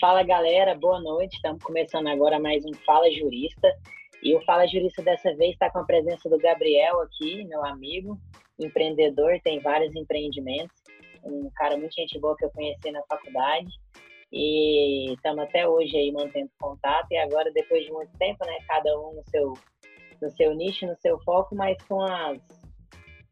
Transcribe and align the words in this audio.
Fala 0.00 0.22
galera, 0.22 0.74
boa 0.74 1.00
noite. 1.00 1.34
Estamos 1.34 1.62
começando 1.62 2.08
agora 2.08 2.40
mais 2.40 2.64
um 2.64 2.72
Fala 2.84 3.10
Jurista. 3.10 3.68
E 4.22 4.34
o 4.34 4.42
Fala 4.44 4.66
Jurista 4.66 5.02
dessa 5.02 5.34
vez 5.36 5.52
está 5.52 5.70
com 5.70 5.80
a 5.80 5.84
presença 5.84 6.28
do 6.28 6.38
Gabriel 6.38 7.00
aqui, 7.00 7.44
meu 7.44 7.64
amigo, 7.64 8.18
empreendedor, 8.58 9.38
tem 9.44 9.60
vários 9.60 9.94
empreendimentos. 9.94 10.74
Um 11.22 11.48
cara 11.54 11.76
muito 11.76 11.94
gente 11.94 12.18
boa 12.18 12.34
que 12.36 12.44
eu 12.44 12.50
conheci 12.50 12.90
na 12.90 13.02
faculdade. 13.02 13.68
E 14.32 15.12
estamos 15.12 15.44
até 15.44 15.68
hoje 15.68 15.94
aí 15.96 16.10
mantendo 16.10 16.50
contato. 16.58 17.06
E 17.10 17.18
agora, 17.18 17.52
depois 17.52 17.84
de 17.84 17.92
muito 17.92 18.16
tempo, 18.18 18.44
né? 18.46 18.58
Cada 18.66 18.98
um 18.98 19.14
no 19.14 19.22
seu, 19.28 19.52
no 20.20 20.30
seu 20.30 20.54
nicho, 20.54 20.86
no 20.86 20.96
seu 20.96 21.20
foco, 21.22 21.54
mas 21.54 21.76
com 21.84 22.00
as, 22.02 22.40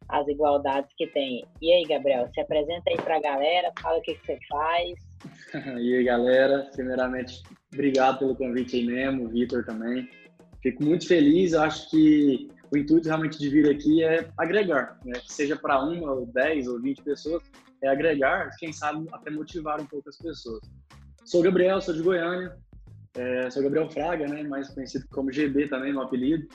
as 0.08 0.28
igualdades 0.28 0.92
que 0.96 1.06
tem. 1.06 1.42
E 1.60 1.72
aí, 1.72 1.84
Gabriel, 1.84 2.28
se 2.28 2.40
apresenta 2.40 2.90
aí 2.90 2.96
para 2.96 3.16
a 3.16 3.20
galera, 3.20 3.72
fala 3.80 3.98
o 3.98 4.02
que, 4.02 4.14
que 4.14 4.26
você 4.26 4.38
faz. 4.48 5.09
e 5.78 5.94
aí, 5.94 6.04
galera, 6.04 6.68
primeiramente, 6.72 7.42
obrigado 7.72 8.18
pelo 8.18 8.36
convite 8.36 8.76
aí 8.76 8.86
mesmo, 8.86 9.28
Vitor 9.28 9.64
também. 9.64 10.08
Fico 10.62 10.84
muito 10.84 11.06
feliz, 11.06 11.54
acho 11.54 11.90
que 11.90 12.48
o 12.72 12.76
intuito 12.76 13.08
realmente 13.08 13.38
de 13.38 13.48
vir 13.48 13.68
aqui 13.68 14.02
é 14.02 14.28
agregar, 14.36 14.98
né? 15.04 15.20
seja 15.26 15.56
para 15.56 15.82
uma, 15.82 16.12
ou 16.12 16.26
dez, 16.26 16.68
ou 16.68 16.80
vinte 16.80 17.02
pessoas, 17.02 17.42
é 17.82 17.88
agregar, 17.88 18.50
quem 18.58 18.72
sabe 18.72 19.08
até 19.12 19.30
motivar 19.30 19.80
um 19.80 19.86
pouco 19.86 20.08
as 20.08 20.18
pessoas. 20.18 20.60
Sou 21.24 21.42
Gabriel, 21.42 21.80
sou 21.80 21.94
de 21.94 22.02
Goiânia, 22.02 22.56
é, 23.14 23.50
sou 23.50 23.62
Gabriel 23.62 23.90
Fraga, 23.90 24.26
né, 24.28 24.42
mais 24.42 24.68
conhecido 24.68 25.06
como 25.10 25.32
GB 25.32 25.68
também, 25.68 25.92
meu 25.92 26.02
apelido. 26.02 26.46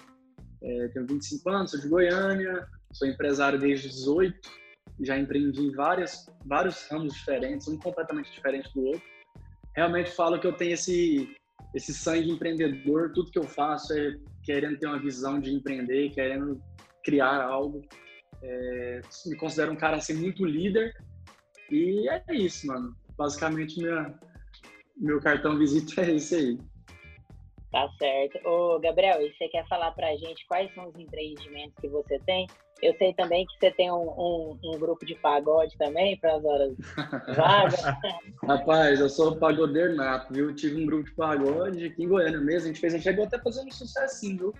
É, 0.62 0.88
tenho 0.90 1.06
25 1.06 1.50
anos, 1.50 1.72
sou 1.72 1.82
de 1.82 1.88
Goiânia, 1.88 2.66
sou 2.94 3.08
empresário 3.08 3.60
desde 3.60 3.90
18, 3.90 4.40
já 5.02 5.18
empreendi 5.18 5.72
várias, 5.76 6.26
vários 6.46 6.88
ramos 6.88 7.14
diferentes, 7.14 7.68
um 7.68 7.78
completamente 7.78 8.32
diferente 8.32 8.72
do 8.74 8.86
outro. 8.86 9.04
Realmente 9.76 10.12
falo 10.12 10.40
que 10.40 10.48
eu 10.48 10.54
tenho 10.54 10.74
esse, 10.74 11.36
esse 11.74 11.94
sangue 11.94 12.32
empreendedor, 12.32 13.12
tudo 13.14 13.32
que 13.32 13.40
eu 13.40 13.44
faço 13.44 13.94
é 13.94 14.16
querendo 14.44 14.78
ter 14.78 14.88
uma 14.88 15.00
visão 15.00 15.40
de 15.40 15.54
empreender, 15.54 16.12
querendo 16.12 16.62
criar 17.04 17.44
algo. 17.44 17.82
É, 18.42 19.02
me 19.26 19.36
considero 19.36 19.72
um 19.72 19.76
cara 19.76 19.98
assim 19.98 20.14
muito 20.14 20.46
líder 20.46 20.94
e 21.72 22.08
é 22.10 22.24
isso, 22.32 22.68
mano. 22.68 22.96
Basicamente 23.18 23.80
minha, 23.80 24.14
meu 24.98 25.20
cartão 25.20 25.58
visita 25.58 26.02
é 26.02 26.16
esse 26.16 26.36
aí. 26.36 26.58
Tá 27.72 27.90
certo. 27.98 28.48
Ô, 28.48 28.80
Gabriel, 28.80 29.22
e 29.22 29.34
você 29.34 29.50
quer 29.50 29.68
falar 29.68 29.92
pra 29.92 30.16
gente 30.16 30.46
quais 30.48 30.74
são 30.74 30.88
os 30.88 30.96
empreendimentos 30.96 31.76
que 31.82 31.90
você 31.90 32.20
tem? 32.20 32.48
Eu 32.82 32.94
sei 32.98 33.14
também 33.14 33.46
que 33.46 33.58
você 33.58 33.72
tem 33.72 33.92
um, 33.92 34.10
um, 34.10 34.60
um 34.64 34.80
grupo 34.80 35.06
de 35.06 35.16
pagode 35.16 35.78
também 35.78 36.18
para 36.18 36.36
as 36.36 36.44
horas 36.44 36.76
vagas. 37.36 37.82
Rapaz, 38.44 39.00
eu 39.00 39.10
sou 39.10 39.38
pagodeiro 39.38 39.96
nato, 39.96 40.34
viu? 40.34 40.54
Tive 40.54 40.84
um 40.84 40.86
grupo 40.86 41.04
de 41.06 41.16
pagode 41.16 41.86
aqui 41.86 42.04
em 42.04 42.08
Goiânia 42.08 42.40
mesmo. 42.40 42.64
A 42.64 42.68
gente 42.68 42.80
fez, 42.80 42.94
a 42.94 42.98
gente 42.98 43.06
chegou 43.06 43.26
até 43.26 43.40
fazendo 43.40 43.68
um 43.68 43.72
sucessinho, 43.72 44.38
viu? 44.38 44.54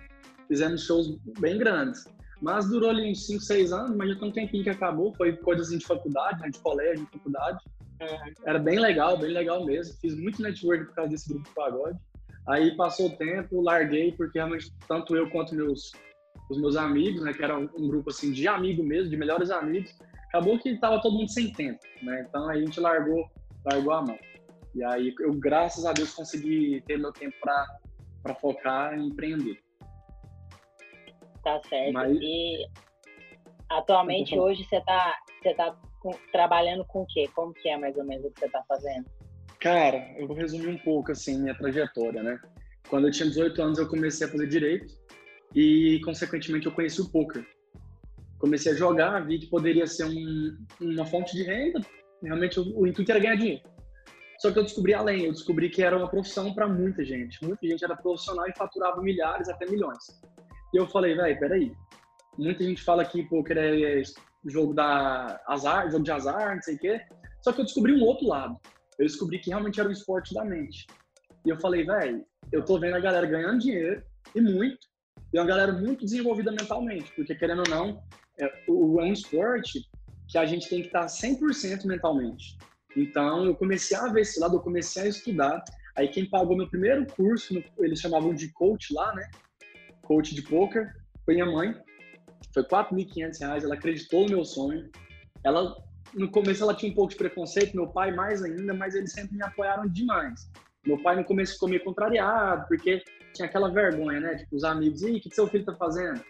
Fizemos 0.48 0.84
shows 0.84 1.18
bem 1.38 1.58
grandes. 1.58 2.06
Mas 2.40 2.68
durou 2.68 2.90
ali 2.90 3.10
uns 3.10 3.26
5, 3.26 3.40
6 3.42 3.72
anos, 3.72 3.96
mas 3.96 4.10
já 4.10 4.18
tem 4.18 4.28
um 4.28 4.32
tempinho 4.32 4.64
que 4.64 4.70
acabou. 4.70 5.14
Foi 5.14 5.36
coisas 5.36 5.68
assim 5.68 5.78
de 5.78 5.86
faculdade, 5.86 6.40
né? 6.40 6.50
de 6.50 6.58
colégio, 6.58 7.04
de 7.04 7.10
faculdade. 7.12 7.58
Uhum. 8.00 8.32
Era 8.44 8.58
bem 8.58 8.78
legal, 8.78 9.18
bem 9.18 9.30
legal 9.30 9.64
mesmo. 9.64 9.96
Fiz 10.00 10.14
muito 10.16 10.42
network 10.42 10.84
por 10.86 10.94
causa 10.94 11.10
desse 11.10 11.28
grupo 11.28 11.48
de 11.48 11.54
pagode. 11.54 11.98
Aí 12.48 12.76
passou 12.76 13.06
o 13.06 13.16
tempo, 13.16 13.60
larguei, 13.60 14.12
porque 14.12 14.38
realmente 14.38 14.72
tanto 14.86 15.16
eu 15.16 15.28
quanto 15.30 15.54
meus, 15.54 15.92
os 16.48 16.58
meus 16.58 16.76
amigos, 16.76 17.22
né, 17.22 17.32
que 17.32 17.42
era 17.42 17.58
um, 17.58 17.68
um 17.76 17.88
grupo 17.88 18.10
assim 18.10 18.32
de 18.32 18.46
amigo 18.46 18.82
mesmo, 18.82 19.10
de 19.10 19.16
melhores 19.16 19.50
amigos, 19.50 19.94
acabou 20.28 20.58
que 20.58 20.76
tava 20.78 21.00
todo 21.00 21.16
mundo 21.16 21.30
sem 21.30 21.52
tempo, 21.52 21.80
né? 22.02 22.26
Então 22.28 22.48
a 22.48 22.58
gente 22.58 22.78
largou, 22.78 23.28
largou 23.64 23.92
a 23.92 24.02
mão. 24.02 24.18
E 24.74 24.84
aí 24.84 25.14
eu, 25.20 25.32
graças 25.34 25.84
a 25.86 25.92
Deus, 25.92 26.12
consegui 26.12 26.82
ter 26.86 26.98
meu 26.98 27.12
tempo 27.12 27.34
para 27.40 28.34
focar 28.34 28.94
em 28.94 29.08
empreender. 29.08 29.58
Tá 31.42 31.60
certo. 31.68 31.92
Mas... 31.92 32.16
E 32.20 32.66
atualmente 33.70 34.38
hoje 34.38 34.64
você 34.64 34.80
tá, 34.82 35.16
você 35.42 35.54
tá 35.54 35.76
trabalhando 36.30 36.84
com 36.84 37.02
o 37.02 37.06
quê? 37.06 37.28
Como 37.34 37.52
que 37.54 37.68
é 37.68 37.76
mais 37.76 37.96
ou 37.96 38.04
menos 38.04 38.26
o 38.26 38.30
que 38.30 38.40
você 38.40 38.48
tá 38.48 38.62
fazendo? 38.68 39.06
Cara, 39.58 40.14
eu 40.18 40.26
vou 40.26 40.36
resumir 40.36 40.68
um 40.68 40.78
pouco 40.78 41.12
assim 41.12 41.40
minha 41.40 41.56
trajetória, 41.56 42.22
né? 42.22 42.38
Quando 42.88 43.08
eu 43.08 43.10
tinha 43.10 43.28
18 43.28 43.60
anos 43.62 43.78
eu 43.78 43.88
comecei 43.88 44.26
a 44.26 44.30
fazer 44.30 44.46
direito 44.46 45.05
e 45.54 46.00
consequentemente 46.04 46.66
eu 46.66 46.72
conheci 46.72 47.00
o 47.00 47.08
poker. 47.08 47.46
Comecei 48.38 48.72
a 48.72 48.74
jogar, 48.74 49.26
vi 49.26 49.38
que 49.38 49.46
poderia 49.46 49.86
ser 49.86 50.04
um, 50.04 50.56
uma 50.80 51.06
fonte 51.06 51.34
de 51.34 51.42
renda. 51.42 51.80
Realmente 52.22 52.60
o, 52.60 52.80
o 52.80 52.86
intuito 52.86 53.10
era 53.10 53.20
ganhar 53.20 53.36
dinheiro. 53.36 53.62
Só 54.38 54.52
que 54.52 54.58
eu 54.58 54.64
descobri 54.64 54.92
além, 54.92 55.24
eu 55.24 55.32
descobri 55.32 55.70
que 55.70 55.82
era 55.82 55.96
uma 55.96 56.08
profissão 56.08 56.52
para 56.52 56.68
muita 56.68 57.04
gente. 57.04 57.42
Muita 57.42 57.66
gente 57.66 57.84
era 57.84 57.96
profissional 57.96 58.46
e 58.46 58.56
faturava 58.56 59.00
milhares 59.00 59.48
até 59.48 59.64
milhões. 59.66 60.20
E 60.74 60.76
eu 60.76 60.86
falei, 60.86 61.14
velho, 61.14 61.38
peraí. 61.38 61.72
Muita 62.36 62.62
gente 62.62 62.82
fala 62.82 63.04
que 63.04 63.22
poker 63.24 63.56
é 63.56 64.02
jogo 64.44 64.74
da 64.74 65.40
azar, 65.46 65.90
jogo 65.90 66.04
de 66.04 66.10
azar, 66.10 66.54
não 66.54 66.62
sei 66.62 66.74
o 66.74 66.78
quê. 66.78 67.00
Só 67.42 67.52
que 67.52 67.60
eu 67.60 67.64
descobri 67.64 67.94
um 67.94 68.02
outro 68.02 68.28
lado. 68.28 68.56
Eu 68.98 69.06
descobri 69.06 69.38
que 69.38 69.50
realmente 69.50 69.80
era 69.80 69.88
um 69.88 69.92
esporte 69.92 70.34
da 70.34 70.44
mente. 70.44 70.86
E 71.44 71.48
eu 71.48 71.58
falei, 71.58 71.84
velho, 71.84 72.24
eu 72.52 72.64
tô 72.64 72.78
vendo 72.78 72.96
a 72.96 73.00
galera 73.00 73.26
ganhando 73.26 73.60
dinheiro 73.60 74.02
e 74.34 74.40
muito, 74.40 74.78
e 75.32 75.38
uma 75.38 75.46
galera 75.46 75.72
muito 75.72 76.04
desenvolvida 76.04 76.50
mentalmente, 76.50 77.12
porque 77.14 77.34
querendo 77.34 77.60
ou 77.60 77.68
não, 77.68 78.02
é, 78.38 78.44
é 78.44 78.70
um 78.70 79.12
esporte 79.12 79.80
que 80.28 80.38
a 80.38 80.46
gente 80.46 80.68
tem 80.68 80.80
que 80.80 80.88
estar 80.88 81.06
100% 81.06 81.84
mentalmente. 81.84 82.56
Então, 82.96 83.44
eu 83.44 83.54
comecei 83.54 83.96
a 83.96 84.08
ver 84.08 84.22
esse 84.22 84.40
lado, 84.40 84.56
eu 84.56 84.60
comecei 84.60 85.02
a 85.02 85.08
estudar. 85.08 85.62
Aí, 85.94 86.08
quem 86.08 86.28
pagou 86.28 86.56
meu 86.56 86.68
primeiro 86.68 87.06
curso, 87.06 87.62
eles 87.78 88.00
chamavam 88.00 88.34
de 88.34 88.50
coach 88.52 88.92
lá, 88.92 89.14
né? 89.14 89.28
Coach 90.02 90.34
de 90.34 90.42
poker, 90.42 90.92
foi 91.24 91.34
minha 91.34 91.46
mãe. 91.46 91.74
Foi 92.52 92.62
R$ 92.62 92.68
4.500, 92.68 93.64
ela 93.64 93.74
acreditou 93.74 94.24
no 94.24 94.30
meu 94.30 94.44
sonho. 94.44 94.90
Ela, 95.44 95.76
no 96.14 96.30
começo, 96.30 96.62
ela 96.62 96.74
tinha 96.74 96.90
um 96.90 96.94
pouco 96.94 97.10
de 97.10 97.16
preconceito, 97.16 97.76
meu 97.76 97.88
pai 97.88 98.14
mais 98.14 98.42
ainda, 98.42 98.72
mas 98.72 98.94
eles 98.94 99.12
sempre 99.12 99.36
me 99.36 99.42
apoiaram 99.42 99.86
demais. 99.86 100.50
Meu 100.86 101.02
pai 101.02 101.16
no 101.16 101.24
começo 101.24 101.54
ficou 101.54 101.68
meio 101.68 101.84
contrariado, 101.84 102.66
porque 102.68 103.02
tinha 103.36 103.46
aquela 103.46 103.70
vergonha, 103.70 104.20
né? 104.20 104.36
Tipo, 104.36 104.56
os 104.56 104.64
amigos, 104.64 105.02
e 105.02 105.10
o 105.10 105.20
que, 105.20 105.28
que 105.28 105.34
seu 105.34 105.46
filho 105.46 105.64
tá 105.64 105.74
fazendo? 105.74 106.22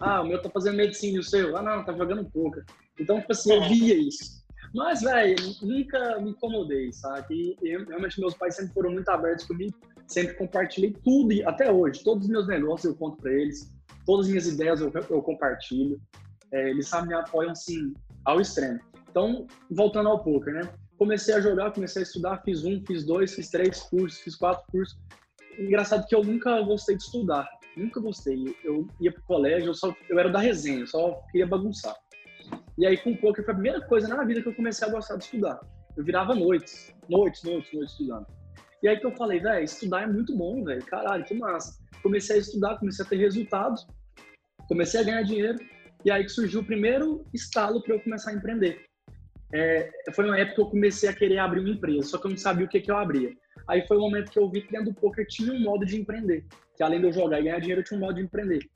Ah, 0.00 0.22
o 0.22 0.26
meu 0.26 0.40
tá 0.40 0.50
fazendo 0.50 0.76
medicina 0.76 1.16
e 1.16 1.20
o 1.20 1.24
seu? 1.24 1.56
Ah, 1.56 1.62
não, 1.62 1.84
tá 1.84 1.92
jogando 1.92 2.30
poker. 2.30 2.64
Então, 2.98 3.20
tipo 3.20 3.32
assim, 3.32 3.52
eu 3.52 3.62
via 3.68 3.96
isso. 3.96 4.42
Mas, 4.74 5.02
velho, 5.02 5.36
nunca 5.60 6.20
me 6.20 6.30
incomodei, 6.30 6.92
sabe? 6.92 7.56
E 7.62 7.68
realmente 7.68 8.18
meus 8.18 8.34
pais 8.34 8.56
sempre 8.56 8.72
foram 8.72 8.90
muito 8.90 9.08
abertos 9.08 9.44
comigo, 9.44 9.76
sempre 10.06 10.34
compartilhei 10.34 10.96
tudo, 11.04 11.32
e 11.32 11.44
até 11.44 11.70
hoje, 11.70 12.02
todos 12.02 12.24
os 12.24 12.30
meus 12.30 12.46
negócios 12.48 12.92
eu 12.92 12.98
conto 12.98 13.18
para 13.18 13.32
eles, 13.32 13.70
todas 14.06 14.26
as 14.26 14.30
minhas 14.30 14.46
ideias 14.46 14.80
eu, 14.80 14.90
eu 15.10 15.22
compartilho. 15.22 16.00
É, 16.52 16.70
eles 16.70 16.88
sabem, 16.88 17.08
me 17.08 17.14
apoiam, 17.14 17.52
assim, 17.52 17.94
ao 18.24 18.40
extremo. 18.40 18.80
Então, 19.10 19.46
voltando 19.70 20.08
ao 20.08 20.22
poker, 20.22 20.54
né? 20.54 20.72
Comecei 20.96 21.34
a 21.34 21.40
jogar, 21.40 21.72
comecei 21.72 22.02
a 22.02 22.04
estudar, 22.04 22.42
fiz 22.42 22.64
um, 22.64 22.82
fiz 22.86 23.04
dois, 23.04 23.34
fiz 23.34 23.50
três 23.50 23.80
cursos, 23.82 24.20
fiz 24.20 24.36
quatro 24.36 24.64
cursos. 24.70 24.98
Engraçado 25.58 26.06
que 26.06 26.14
eu 26.14 26.22
nunca 26.22 26.60
gostei 26.62 26.96
de 26.96 27.02
estudar, 27.02 27.48
nunca 27.76 28.00
gostei. 28.00 28.56
Eu 28.64 28.86
ia 29.00 29.12
pro 29.12 29.22
colégio, 29.24 29.68
eu, 29.68 29.74
só, 29.74 29.94
eu 30.08 30.18
era 30.18 30.30
da 30.30 30.38
resenha, 30.38 30.80
eu 30.80 30.86
só 30.86 31.20
queria 31.30 31.46
bagunçar. 31.46 31.94
E 32.78 32.86
aí, 32.86 32.96
com 32.96 33.14
poker, 33.14 33.44
foi 33.44 33.52
a 33.52 33.56
primeira 33.56 33.80
coisa 33.86 34.08
na 34.08 34.24
vida 34.24 34.42
que 34.42 34.48
eu 34.48 34.54
comecei 34.54 34.86
a 34.88 34.90
gostar 34.90 35.16
de 35.16 35.24
estudar. 35.24 35.60
Eu 35.96 36.04
virava 36.04 36.34
noites, 36.34 36.94
noites, 37.08 37.42
noites, 37.42 37.72
noites 37.72 37.92
estudando. 37.92 38.26
E 38.82 38.88
aí 38.88 38.98
que 38.98 39.06
eu 39.06 39.12
falei, 39.12 39.40
velho, 39.40 39.64
estudar 39.64 40.02
é 40.02 40.06
muito 40.06 40.36
bom, 40.36 40.64
velho. 40.64 40.84
Caralho, 40.86 41.24
que 41.24 41.34
massa. 41.34 41.78
Comecei 42.02 42.36
a 42.36 42.38
estudar, 42.40 42.78
comecei 42.78 43.04
a 43.04 43.08
ter 43.08 43.16
resultados, 43.16 43.86
comecei 44.66 45.00
a 45.00 45.04
ganhar 45.04 45.22
dinheiro. 45.22 45.58
E 46.04 46.10
aí 46.10 46.24
que 46.24 46.30
surgiu 46.30 46.60
o 46.60 46.64
primeiro 46.64 47.24
estalo 47.32 47.80
para 47.82 47.94
eu 47.94 48.00
começar 48.00 48.30
a 48.30 48.34
empreender. 48.34 48.84
É, 49.54 49.90
foi 50.14 50.24
uma 50.24 50.38
época 50.38 50.56
que 50.56 50.60
eu 50.62 50.70
comecei 50.70 51.08
a 51.08 51.14
querer 51.14 51.38
abrir 51.38 51.60
uma 51.60 51.68
empresa, 51.68 52.08
só 52.08 52.18
que 52.18 52.26
eu 52.26 52.30
não 52.30 52.38
sabia 52.38 52.64
o 52.64 52.68
que, 52.68 52.80
que 52.80 52.90
eu 52.90 52.96
abria. 52.96 53.30
Aí 53.68 53.86
foi 53.86 53.96
o 53.96 54.00
momento 54.00 54.30
que 54.30 54.38
eu 54.38 54.48
vi 54.50 54.62
que 54.62 54.72
dentro 54.72 54.92
do 54.92 54.94
poker 54.94 55.26
tinha 55.26 55.52
um 55.52 55.60
modo 55.60 55.84
de 55.84 56.00
empreender. 56.00 56.44
Que 56.76 56.82
além 56.82 57.00
de 57.00 57.06
eu 57.06 57.12
jogar 57.12 57.40
e 57.40 57.44
ganhar 57.44 57.58
dinheiro, 57.58 57.80
eu 57.80 57.84
tinha 57.84 57.98
um 57.98 58.00
modo 58.00 58.14
de 58.14 58.22
empreender. 58.22 58.68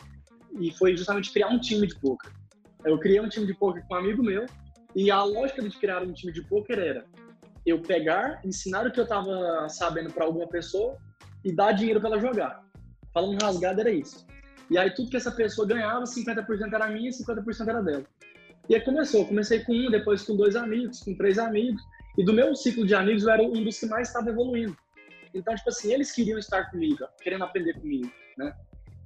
E 0.61 0.70
foi 0.73 0.96
justamente 0.96 1.32
criar 1.32 1.49
um 1.49 1.58
time 1.58 1.87
de 1.87 1.99
poker. 1.99 2.31
Eu 2.84 2.99
criei 2.99 3.20
um 3.20 3.28
time 3.28 3.46
de 3.46 3.55
poker 3.55 3.84
com 3.87 3.94
um 3.94 3.99
amigo 3.99 4.23
meu. 4.23 4.46
E 4.94 5.11
a 5.11 5.23
lógica 5.23 5.62
de 5.62 5.76
criar 5.76 6.02
um 6.02 6.12
time 6.12 6.32
de 6.32 6.43
poker 6.43 6.78
era 6.78 7.05
eu 7.67 7.81
pegar, 7.81 8.40
ensinar 8.44 8.87
o 8.87 8.93
que 8.93 9.00
eu 9.00 9.05
estava 9.05 9.69
sabendo 9.69 10.12
para 10.12 10.25
alguma 10.25 10.46
pessoa 10.46 10.96
e 11.44 11.52
dar 11.52 11.72
dinheiro 11.72 12.00
para 12.00 12.11
ela 12.11 12.20
jogar. 12.20 12.64
Falando 13.12 13.43
rasgado 13.43 13.81
era 13.81 13.90
isso. 13.90 14.25
E 14.70 14.79
aí 14.79 14.90
tudo 14.94 15.11
que 15.11 15.17
essa 15.17 15.31
pessoa 15.31 15.67
ganhava, 15.67 16.05
50% 16.05 16.72
era 16.72 16.88
minha 16.88 17.11
e 17.11 17.12
50% 17.12 17.69
era 17.69 17.82
dela. 17.82 18.05
E 18.69 18.75
aí 18.75 18.81
começou. 18.81 19.25
Comecei 19.26 19.61
com 19.61 19.72
um, 19.72 19.90
depois 19.90 20.22
com 20.22 20.37
dois 20.37 20.56
amigos, 20.56 21.00
com 21.00 21.14
três 21.14 21.38
amigos. 21.38 21.81
E 22.17 22.25
do 22.25 22.33
meu 22.33 22.55
ciclo 22.55 22.87
de 22.87 22.95
amigos, 22.95 23.25
eu 23.25 23.31
era 23.31 23.43
um 23.43 23.63
dos 23.63 23.79
que 23.79 23.87
mais 23.87 24.09
estava 24.09 24.31
evoluindo. 24.31 24.77
Então, 25.35 25.55
tipo 25.55 25.69
assim, 25.69 25.93
eles 25.93 26.13
queriam 26.13 26.39
estar 26.39 26.71
comigo, 26.71 27.07
querendo 27.23 27.45
aprender 27.45 27.75
comigo, 27.75 28.11
né? 28.39 28.55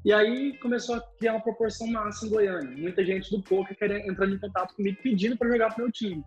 E 0.04 0.12
aí 0.12 0.56
começou 0.58 0.94
a 0.94 1.00
criar 1.18 1.32
uma 1.32 1.42
proporção 1.42 1.86
massa 1.88 2.24
em 2.24 2.30
Goiânia. 2.30 2.76
Muita 2.76 3.04
gente 3.04 3.30
do 3.30 3.42
poker 3.42 3.76
querendo, 3.76 4.10
entrando 4.10 4.34
em 4.34 4.38
contato 4.38 4.74
comigo, 4.74 4.98
pedindo 5.02 5.36
para 5.36 5.50
jogar 5.50 5.74
pro 5.74 5.84
meu 5.84 5.92
time 5.92 6.24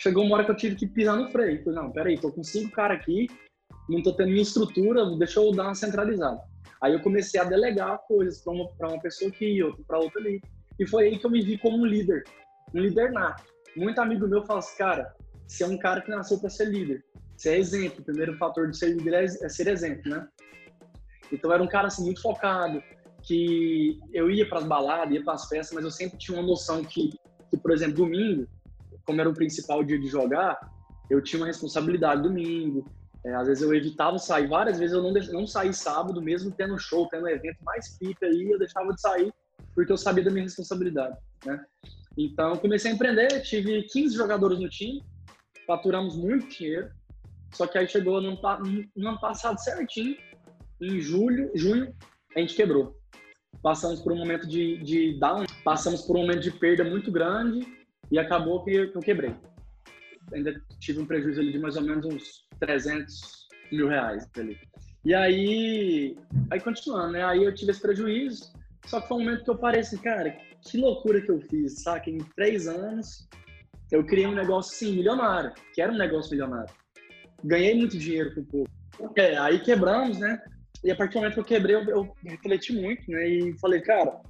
chegou 0.00 0.24
uma 0.24 0.36
hora 0.36 0.44
que 0.44 0.50
eu 0.50 0.56
tive 0.56 0.76
que 0.76 0.86
pisar 0.86 1.16
no 1.16 1.30
freio. 1.30 1.62
Falei, 1.62 1.78
não, 1.78 1.92
peraí, 1.92 2.18
tô 2.18 2.32
com 2.32 2.42
cinco 2.42 2.70
caras 2.74 2.98
aqui, 2.98 3.28
não 3.88 4.02
tô 4.02 4.14
tendo 4.14 4.30
minha 4.30 4.42
estrutura, 4.42 5.04
deixa 5.16 5.38
eu 5.38 5.52
dar 5.52 5.64
uma 5.64 5.74
centralizada. 5.74 6.40
Aí 6.82 6.94
eu 6.94 7.00
comecei 7.00 7.38
a 7.38 7.44
delegar 7.44 7.98
coisas 8.08 8.42
para 8.42 8.52
uma, 8.54 8.70
uma 8.80 9.00
pessoa 9.00 9.30
aqui, 9.30 9.62
outra 9.62 9.84
para 9.86 9.98
outra 9.98 10.20
ali. 10.20 10.40
E 10.78 10.86
foi 10.86 11.08
aí 11.08 11.18
que 11.18 11.26
eu 11.26 11.30
me 11.30 11.42
vi 11.42 11.58
como 11.58 11.76
um 11.76 11.84
líder, 11.84 12.24
um 12.74 12.80
líder 12.80 13.12
nato. 13.12 13.44
Muito 13.76 14.00
amigo 14.00 14.26
meu 14.26 14.42
fala 14.44 14.60
assim, 14.60 14.78
cara, 14.78 15.14
você 15.50 15.64
é 15.64 15.66
um 15.66 15.76
cara 15.76 16.00
que 16.00 16.10
nasceu 16.10 16.38
para 16.38 16.48
ser 16.48 16.66
líder. 16.66 17.04
Você 17.36 17.50
é 17.50 17.58
exemplo. 17.58 18.00
O 18.00 18.04
primeiro 18.04 18.36
fator 18.36 18.70
de 18.70 18.76
ser 18.76 18.94
líder 18.94 19.14
é, 19.14 19.24
é 19.24 19.48
ser 19.48 19.66
exemplo, 19.66 20.08
né? 20.08 20.28
Então 21.32 21.52
era 21.52 21.62
um 21.62 21.66
cara 21.66 21.88
assim 21.88 22.04
muito 22.04 22.22
focado, 22.22 22.82
que 23.22 23.98
eu 24.12 24.30
ia 24.30 24.48
para 24.48 24.58
as 24.58 24.64
baladas, 24.64 25.12
ia 25.12 25.24
para 25.24 25.34
as 25.34 25.48
festas, 25.48 25.74
mas 25.74 25.84
eu 25.84 25.90
sempre 25.90 26.18
tinha 26.18 26.38
uma 26.38 26.46
noção 26.46 26.84
que, 26.84 27.10
que, 27.50 27.56
por 27.56 27.72
exemplo, 27.72 27.96
domingo, 27.96 28.46
como 29.04 29.20
era 29.20 29.28
o 29.28 29.34
principal 29.34 29.82
dia 29.82 29.98
de 29.98 30.06
jogar, 30.06 30.58
eu 31.10 31.22
tinha 31.22 31.40
uma 31.40 31.46
responsabilidade 31.46 32.22
domingo. 32.22 32.84
É, 33.24 33.34
às 33.34 33.48
vezes 33.48 33.62
eu 33.62 33.74
evitava 33.74 34.18
sair, 34.18 34.46
várias 34.46 34.78
vezes 34.78 34.94
eu 34.94 35.02
não, 35.02 35.12
não 35.12 35.46
saí 35.46 35.74
sábado, 35.74 36.22
mesmo 36.22 36.52
tendo 36.52 36.78
show, 36.78 37.08
tendo 37.08 37.28
evento 37.28 37.58
mais 37.64 37.98
pica 37.98 38.24
aí, 38.24 38.50
eu 38.50 38.58
deixava 38.58 38.92
de 38.94 39.00
sair 39.00 39.32
porque 39.74 39.92
eu 39.92 39.96
sabia 39.96 40.24
da 40.24 40.30
minha 40.30 40.44
responsabilidade, 40.44 41.16
né? 41.44 41.64
Então, 42.16 42.56
comecei 42.56 42.90
a 42.90 42.94
empreender, 42.94 43.40
tive 43.42 43.82
15 43.84 44.16
jogadores 44.16 44.58
no 44.58 44.68
time, 44.68 45.02
faturamos 45.70 46.16
muito 46.16 46.48
dinheiro, 46.48 46.90
só 47.52 47.64
que 47.64 47.78
aí 47.78 47.86
chegou 47.86 48.20
no, 48.20 48.36
no 48.96 49.08
ano 49.08 49.20
passado 49.20 49.56
certinho, 49.60 50.16
em 50.80 51.00
julho, 51.00 51.48
junho, 51.54 51.94
a 52.34 52.40
gente 52.40 52.56
quebrou. 52.56 52.96
Passamos 53.62 54.00
por 54.00 54.12
um 54.12 54.16
momento 54.16 54.48
de, 54.48 54.78
de 54.78 55.16
down, 55.20 55.44
passamos 55.62 56.02
por 56.02 56.16
um 56.16 56.22
momento 56.22 56.40
de 56.40 56.50
perda 56.50 56.82
muito 56.82 57.12
grande 57.12 57.64
e 58.10 58.18
acabou 58.18 58.64
que 58.64 58.72
eu 58.72 59.00
quebrei. 59.00 59.32
Ainda 60.32 60.60
tive 60.80 61.00
um 61.00 61.06
prejuízo 61.06 61.40
ali 61.40 61.52
de 61.52 61.58
mais 61.60 61.76
ou 61.76 61.82
menos 61.82 62.04
uns 62.04 62.48
300 62.58 63.48
mil 63.70 63.86
reais 63.86 64.28
ali. 64.36 64.58
E 65.04 65.14
aí, 65.14 66.16
aí 66.50 66.60
continuando, 66.60 67.12
né? 67.12 67.24
Aí 67.24 67.44
eu 67.44 67.54
tive 67.54 67.70
esse 67.70 67.80
prejuízo, 67.80 68.52
só 68.86 69.00
que 69.00 69.06
foi 69.06 69.18
um 69.18 69.20
momento 69.20 69.44
que 69.44 69.50
eu 69.50 69.58
parei 69.58 69.82
assim, 69.82 69.98
cara, 69.98 70.36
que 70.62 70.78
loucura 70.78 71.20
que 71.20 71.30
eu 71.30 71.40
fiz, 71.42 71.82
sabe? 71.82 72.10
Em 72.10 72.18
três 72.34 72.66
anos, 72.66 73.28
eu 73.90 74.04
criei 74.04 74.26
um 74.26 74.34
negócio, 74.34 74.74
assim, 74.74 74.96
milionário, 74.96 75.52
que 75.74 75.80
era 75.82 75.92
um 75.92 75.98
negócio 75.98 76.30
milionário. 76.30 76.72
Ganhei 77.42 77.74
muito 77.74 77.98
dinheiro 77.98 78.34
com 78.34 78.44
pouco. 78.44 78.70
É, 79.16 79.36
aí 79.38 79.60
quebramos, 79.60 80.18
né? 80.18 80.40
E 80.84 80.90
a 80.90 80.96
partir 80.96 81.14
do 81.14 81.20
momento 81.20 81.34
que 81.34 81.40
eu 81.40 81.44
quebrei, 81.44 81.76
eu, 81.76 81.82
eu 81.88 82.16
refleti 82.24 82.72
muito, 82.72 83.10
né? 83.10 83.28
E 83.28 83.58
falei, 83.58 83.80
cara, 83.80 84.20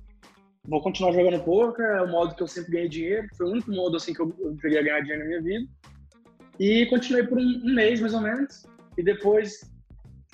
vou 0.65 0.81
continuar 0.81 1.13
jogando 1.13 1.43
poker, 1.43 1.85
é 1.85 2.03
o 2.03 2.09
modo 2.09 2.35
que 2.35 2.43
eu 2.43 2.49
sempre 2.49 2.73
ganhei 2.73 2.89
dinheiro, 2.89 3.29
foi 3.37 3.47
o 3.47 3.51
único 3.51 3.71
modo, 3.71 3.97
assim, 3.97 4.15
que 4.15 4.21
eu, 4.21 4.31
queria 4.61 4.83
ganhar 4.83 5.01
dinheiro 5.01 5.23
na 5.23 5.29
minha 5.29 5.43
vida. 5.43 5.69
E 6.59 6.87
continuei 6.87 7.27
por 7.27 7.39
um, 7.39 7.61
um 7.65 7.75
mês, 7.75 8.01
mais 8.01 8.15
ou 8.15 8.21
menos, 8.21 8.67
e 8.97 9.03
depois 9.03 9.61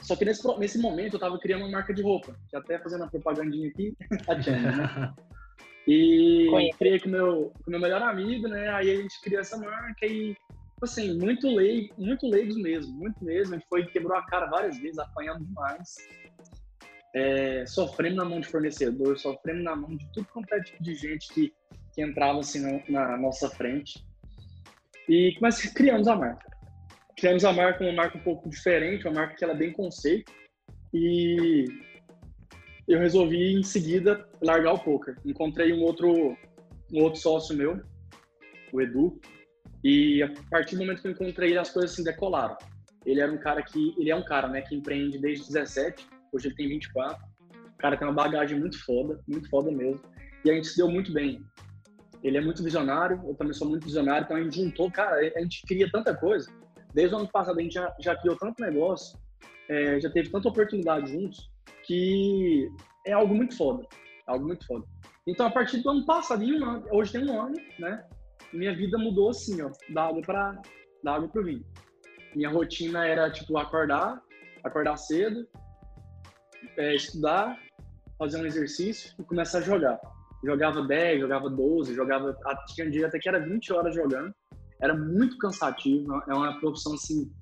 só 0.03 0.15
que 0.15 0.25
nesse, 0.25 0.47
nesse 0.59 0.79
momento 0.79 1.15
eu 1.15 1.21
tava 1.21 1.39
criando 1.39 1.63
uma 1.63 1.71
marca 1.71 1.93
de 1.93 2.03
roupa, 2.03 2.37
que 2.49 2.57
até 2.57 2.79
fazendo 2.79 3.05
a 3.05 3.09
propagandinha 3.09 3.69
aqui, 3.69 3.97
a 4.29 4.41
Channel, 4.41 4.77
né? 4.77 5.15
E 5.87 6.47
Conhece. 6.51 6.79
criei 6.79 7.01
com 7.01 7.09
meu, 7.09 7.53
o 7.67 7.71
meu 7.71 7.79
melhor 7.79 8.03
amigo, 8.03 8.49
né? 8.49 8.69
Aí 8.71 8.91
a 8.91 8.97
gente 8.97 9.21
criou 9.21 9.41
essa 9.41 9.57
marca 9.57 10.05
e, 10.05 10.37
assim, 10.83 11.17
muito 11.17 11.49
leigo, 11.49 11.95
muito 11.97 12.27
leigos 12.27 12.57
mesmo, 12.57 12.93
muito 12.97 13.25
mesmo. 13.25 13.55
A 13.55 13.59
gente 13.59 13.69
foi, 13.69 13.87
quebrou 13.87 14.17
a 14.17 14.27
cara 14.27 14.47
várias 14.47 14.77
vezes, 14.79 14.99
apanhando 14.99 15.45
demais. 15.45 15.95
É, 17.15 17.65
sofrendo 17.67 18.17
na 18.17 18.25
mão 18.25 18.41
de 18.41 18.49
fornecedor, 18.49 19.17
sofrendo 19.19 19.63
na 19.63 19.77
mão 19.77 19.97
de 19.97 20.07
tudo 20.13 20.27
quanto 20.33 20.53
é 20.53 20.61
tipo 20.61 20.83
de 20.83 20.95
gente 20.95 21.33
que, 21.33 21.53
que 21.95 22.03
entrava 22.03 22.41
assim 22.41 22.61
na, 22.61 23.07
na 23.07 23.17
nossa 23.17 23.49
frente. 23.49 24.05
E 25.09 25.37
mas 25.41 25.65
criamos 25.73 26.09
a 26.09 26.17
marca. 26.17 26.51
Criamos 27.17 27.45
a 27.45 27.53
marca, 27.53 27.83
uma 27.85 27.93
marca 27.93 28.19
um 28.19 28.23
pouco 28.23 28.51
diferente, 28.51 29.07
uma 29.07 29.15
marca 29.15 29.37
que 29.37 29.45
ela 29.45 29.55
é 29.55 29.57
bem 29.57 29.73
conceito. 29.73 30.31
E 30.93 31.65
eu 32.89 32.99
resolvi 32.99 33.55
em 33.55 33.63
seguida 33.63 34.29
largar 34.41 34.75
o 34.75 34.79
poker. 34.79 35.17
Encontrei 35.25 35.73
um 35.73 35.83
outro, 35.83 36.37
um 36.93 37.03
outro 37.03 37.21
sócio 37.21 37.57
meu, 37.57 37.81
o 38.73 38.81
Edu, 38.81 39.21
e 39.83 40.23
a 40.23 40.33
partir 40.51 40.77
do 40.77 40.83
momento 40.83 41.03
que 41.03 41.09
eu 41.09 41.13
encontrei 41.13 41.51
ele, 41.51 41.59
as 41.59 41.71
coisas 41.71 41.93
assim 41.93 42.05
decolaram. 42.05 42.57
Ele 43.05 43.21
era 43.21 43.31
um 43.31 43.39
cara 43.39 43.63
que, 43.63 43.95
ele 43.99 44.11
é 44.11 44.17
um 44.17 44.25
cara, 44.25 44.49
né, 44.49 44.61
que 44.63 44.75
empreende 44.75 45.19
desde 45.19 45.47
17, 45.47 46.07
hoje 46.33 46.49
ele 46.49 46.57
tem 46.57 46.69
24. 46.69 47.25
O 47.55 47.77
cara 47.79 47.97
tem 47.97 48.07
uma 48.07 48.15
bagagem 48.15 48.59
muito 48.59 48.83
foda, 48.85 49.21
muito 49.29 49.49
foda 49.49 49.71
mesmo. 49.71 50.01
E 50.45 50.51
a 50.51 50.55
gente 50.55 50.69
se 50.69 50.77
deu 50.77 50.91
muito 50.91 51.13
bem. 51.13 51.41
Ele 52.23 52.39
é 52.39 52.41
muito 52.41 52.63
visionário, 52.63 53.21
eu 53.27 53.35
também 53.35 53.53
sou 53.53 53.69
muito 53.69 53.85
visionário, 53.85 54.25
então 54.25 54.37
a 54.37 54.43
gente 54.43 54.57
juntou, 54.57 54.91
cara, 54.91 55.17
a 55.21 55.41
gente 55.41 55.63
queria 55.67 55.91
tanta 55.91 56.15
coisa. 56.17 56.51
Desde 56.95 57.15
o 57.15 57.19
ano 57.19 57.29
passado 57.29 57.59
a 57.59 57.63
gente 57.63 57.75
já, 57.75 57.95
já 58.01 58.17
criou 58.17 58.37
tanto 58.37 58.61
negócio, 58.61 59.19
é, 59.69 60.01
já 60.01 60.11
teve 60.11 60.31
tanta 60.31 60.49
oportunidade 60.49 61.13
juntos, 61.13 61.49
que 61.87 62.69
é 63.07 63.13
algo 63.13 63.35
muito 63.35 63.57
foda. 63.57 63.87
Algo 64.27 64.47
muito 64.47 64.67
foda. 64.67 64.85
Então, 65.27 65.47
a 65.47 65.51
partir 65.51 65.79
do 65.79 65.91
ano 65.91 66.05
passado, 66.05 66.45
hoje 66.91 67.13
tem 67.13 67.29
um 67.29 67.41
ano, 67.41 67.57
né? 67.79 68.05
Minha 68.53 68.75
vida 68.75 68.99
mudou 68.99 69.31
assim, 69.31 69.61
ó, 69.63 69.71
da 69.89 70.05
água 70.05 70.23
para 70.23 70.61
da 71.03 71.15
água 71.15 71.29
pro 71.29 71.45
vinho. 71.45 71.65
Minha 72.35 72.51
rotina 72.51 73.07
era, 73.07 73.31
tipo, 73.31 73.57
acordar, 73.57 74.21
acordar 74.63 74.97
cedo, 74.97 75.47
é, 76.77 76.95
estudar, 76.95 77.59
fazer 78.19 78.41
um 78.41 78.47
exercício 78.47 79.15
e 79.19 79.25
começar 79.25 79.59
a 79.59 79.63
jogar. 79.63 80.01
Jogava 80.45 80.83
10, 80.83 81.21
jogava 81.21 81.49
12, 81.49 81.95
jogava. 81.95 82.37
Tinha 82.75 82.87
um 82.87 82.91
dia 82.91 83.07
até 83.07 83.19
que 83.19 83.29
era 83.29 83.41
20 83.41 83.73
horas 83.73 83.95
jogando. 83.95 84.35
Era 84.81 84.95
muito 84.95 85.39
cansativo, 85.39 86.23
é 86.29 86.35
uma 86.35 86.61
profissão 86.61 86.95
assim, 86.95 87.33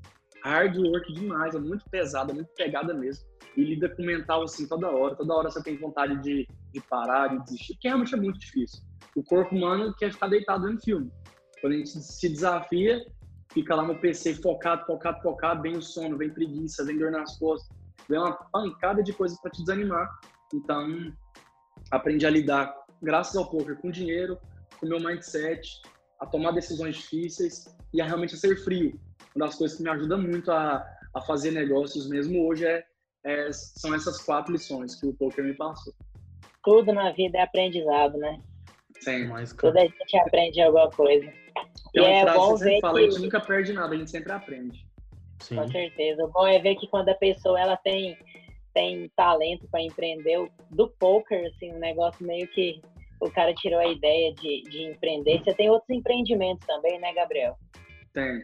hard 0.44 0.76
work 0.76 1.12
demais, 1.12 1.54
é 1.54 1.58
muito 1.58 1.84
pesada, 1.90 2.32
muito 2.32 2.52
pegada 2.54 2.94
mesmo 2.94 3.26
e 3.56 3.62
lida 3.62 3.88
com 3.88 4.02
mental 4.02 4.42
assim 4.42 4.66
toda 4.66 4.90
hora. 4.90 5.14
Toda 5.14 5.34
hora 5.34 5.50
você 5.50 5.62
tem 5.62 5.76
vontade 5.76 6.20
de, 6.22 6.46
de 6.72 6.80
parar, 6.82 7.28
de 7.28 7.44
desistir, 7.44 7.76
que 7.76 7.88
realmente 7.88 8.14
é 8.14 8.16
muito 8.16 8.38
difícil. 8.38 8.82
O 9.14 9.22
corpo 9.22 9.54
humano 9.54 9.94
quer 9.96 10.12
ficar 10.12 10.28
deitado 10.28 10.70
no 10.70 10.80
filme. 10.80 11.10
Quando 11.60 11.74
a 11.74 11.76
gente 11.76 11.90
se 11.90 12.28
desafia, 12.28 13.04
fica 13.52 13.74
lá 13.74 13.86
no 13.86 13.98
PC 13.98 14.34
focado, 14.34 14.84
focado, 14.84 15.22
focado, 15.22 15.62
vem 15.62 15.76
o 15.76 15.82
sono, 15.82 16.18
vem 16.18 16.30
preguiça, 16.30 16.84
vem 16.84 16.98
dor 16.98 17.10
nas 17.10 17.38
costas, 17.38 17.74
vem 18.08 18.18
uma 18.18 18.32
pancada 18.32 19.02
de 19.02 19.12
coisas 19.12 19.40
para 19.40 19.50
te 19.50 19.60
desanimar. 19.60 20.08
Então, 20.52 21.12
aprendi 21.90 22.26
a 22.26 22.30
lidar, 22.30 22.74
graças 23.02 23.36
ao 23.36 23.48
poker, 23.48 23.76
com 23.80 23.90
dinheiro, 23.90 24.38
com 24.78 24.86
meu 24.86 25.00
mindset, 25.00 25.80
a 26.20 26.26
tomar 26.26 26.52
decisões 26.52 26.96
difíceis 26.96 27.64
e 27.92 28.00
a 28.00 28.06
realmente 28.06 28.36
ser 28.36 28.56
frio. 28.56 28.98
Uma 29.34 29.46
das 29.46 29.56
coisas 29.56 29.76
que 29.76 29.82
me 29.82 29.90
ajuda 29.90 30.16
muito 30.16 30.50
a, 30.50 30.84
a 31.14 31.20
fazer 31.22 31.52
negócios 31.52 32.08
mesmo 32.08 32.46
hoje 32.46 32.66
é 32.66 32.84
é, 33.24 33.50
são 33.52 33.94
essas 33.94 34.22
quatro 34.22 34.52
lições 34.52 34.94
que 34.94 35.06
o 35.06 35.14
poker 35.14 35.44
me 35.44 35.54
passou. 35.54 35.94
Tudo 36.62 36.92
na 36.92 37.10
vida 37.12 37.38
é 37.38 37.42
aprendizado, 37.42 38.18
né? 38.18 38.40
Sim. 39.00 39.26
Mas, 39.26 39.52
Tudo 39.52 39.78
a 39.78 39.82
gente 39.82 40.16
aprende 40.18 40.60
alguma 40.60 40.90
coisa. 40.90 41.30
Tem 41.92 42.02
uma 42.02 42.10
e 42.10 42.12
é 42.12 42.32
bom 42.32 42.52
que 42.54 42.58
você 42.58 42.80
fala, 42.80 42.98
que... 42.98 43.06
a 43.06 43.10
gente 43.10 43.22
nunca 43.22 43.40
perde 43.40 43.72
nada, 43.72 43.94
a 43.94 43.98
gente 43.98 44.10
sempre 44.10 44.32
aprende. 44.32 44.86
Sim. 45.40 45.56
Com 45.56 45.68
certeza. 45.68 46.24
O 46.24 46.28
bom 46.28 46.46
é 46.46 46.58
ver 46.58 46.76
que 46.76 46.86
quando 46.88 47.08
a 47.08 47.14
pessoa 47.14 47.60
ela 47.60 47.76
tem, 47.76 48.16
tem 48.72 49.10
talento 49.16 49.66
para 49.70 49.82
empreender, 49.82 50.50
do 50.70 50.88
poker, 50.88 51.46
assim, 51.46 51.72
um 51.72 51.78
negócio 51.78 52.26
meio 52.26 52.48
que 52.48 52.80
o 53.20 53.30
cara 53.30 53.54
tirou 53.54 53.80
a 53.80 53.86
ideia 53.86 54.32
de, 54.34 54.62
de 54.62 54.82
empreender. 54.84 55.42
Você 55.42 55.54
tem 55.54 55.70
outros 55.70 55.90
empreendimentos 55.90 56.66
também, 56.66 56.98
né, 56.98 57.12
Gabriel? 57.12 57.56
Tem 58.12 58.42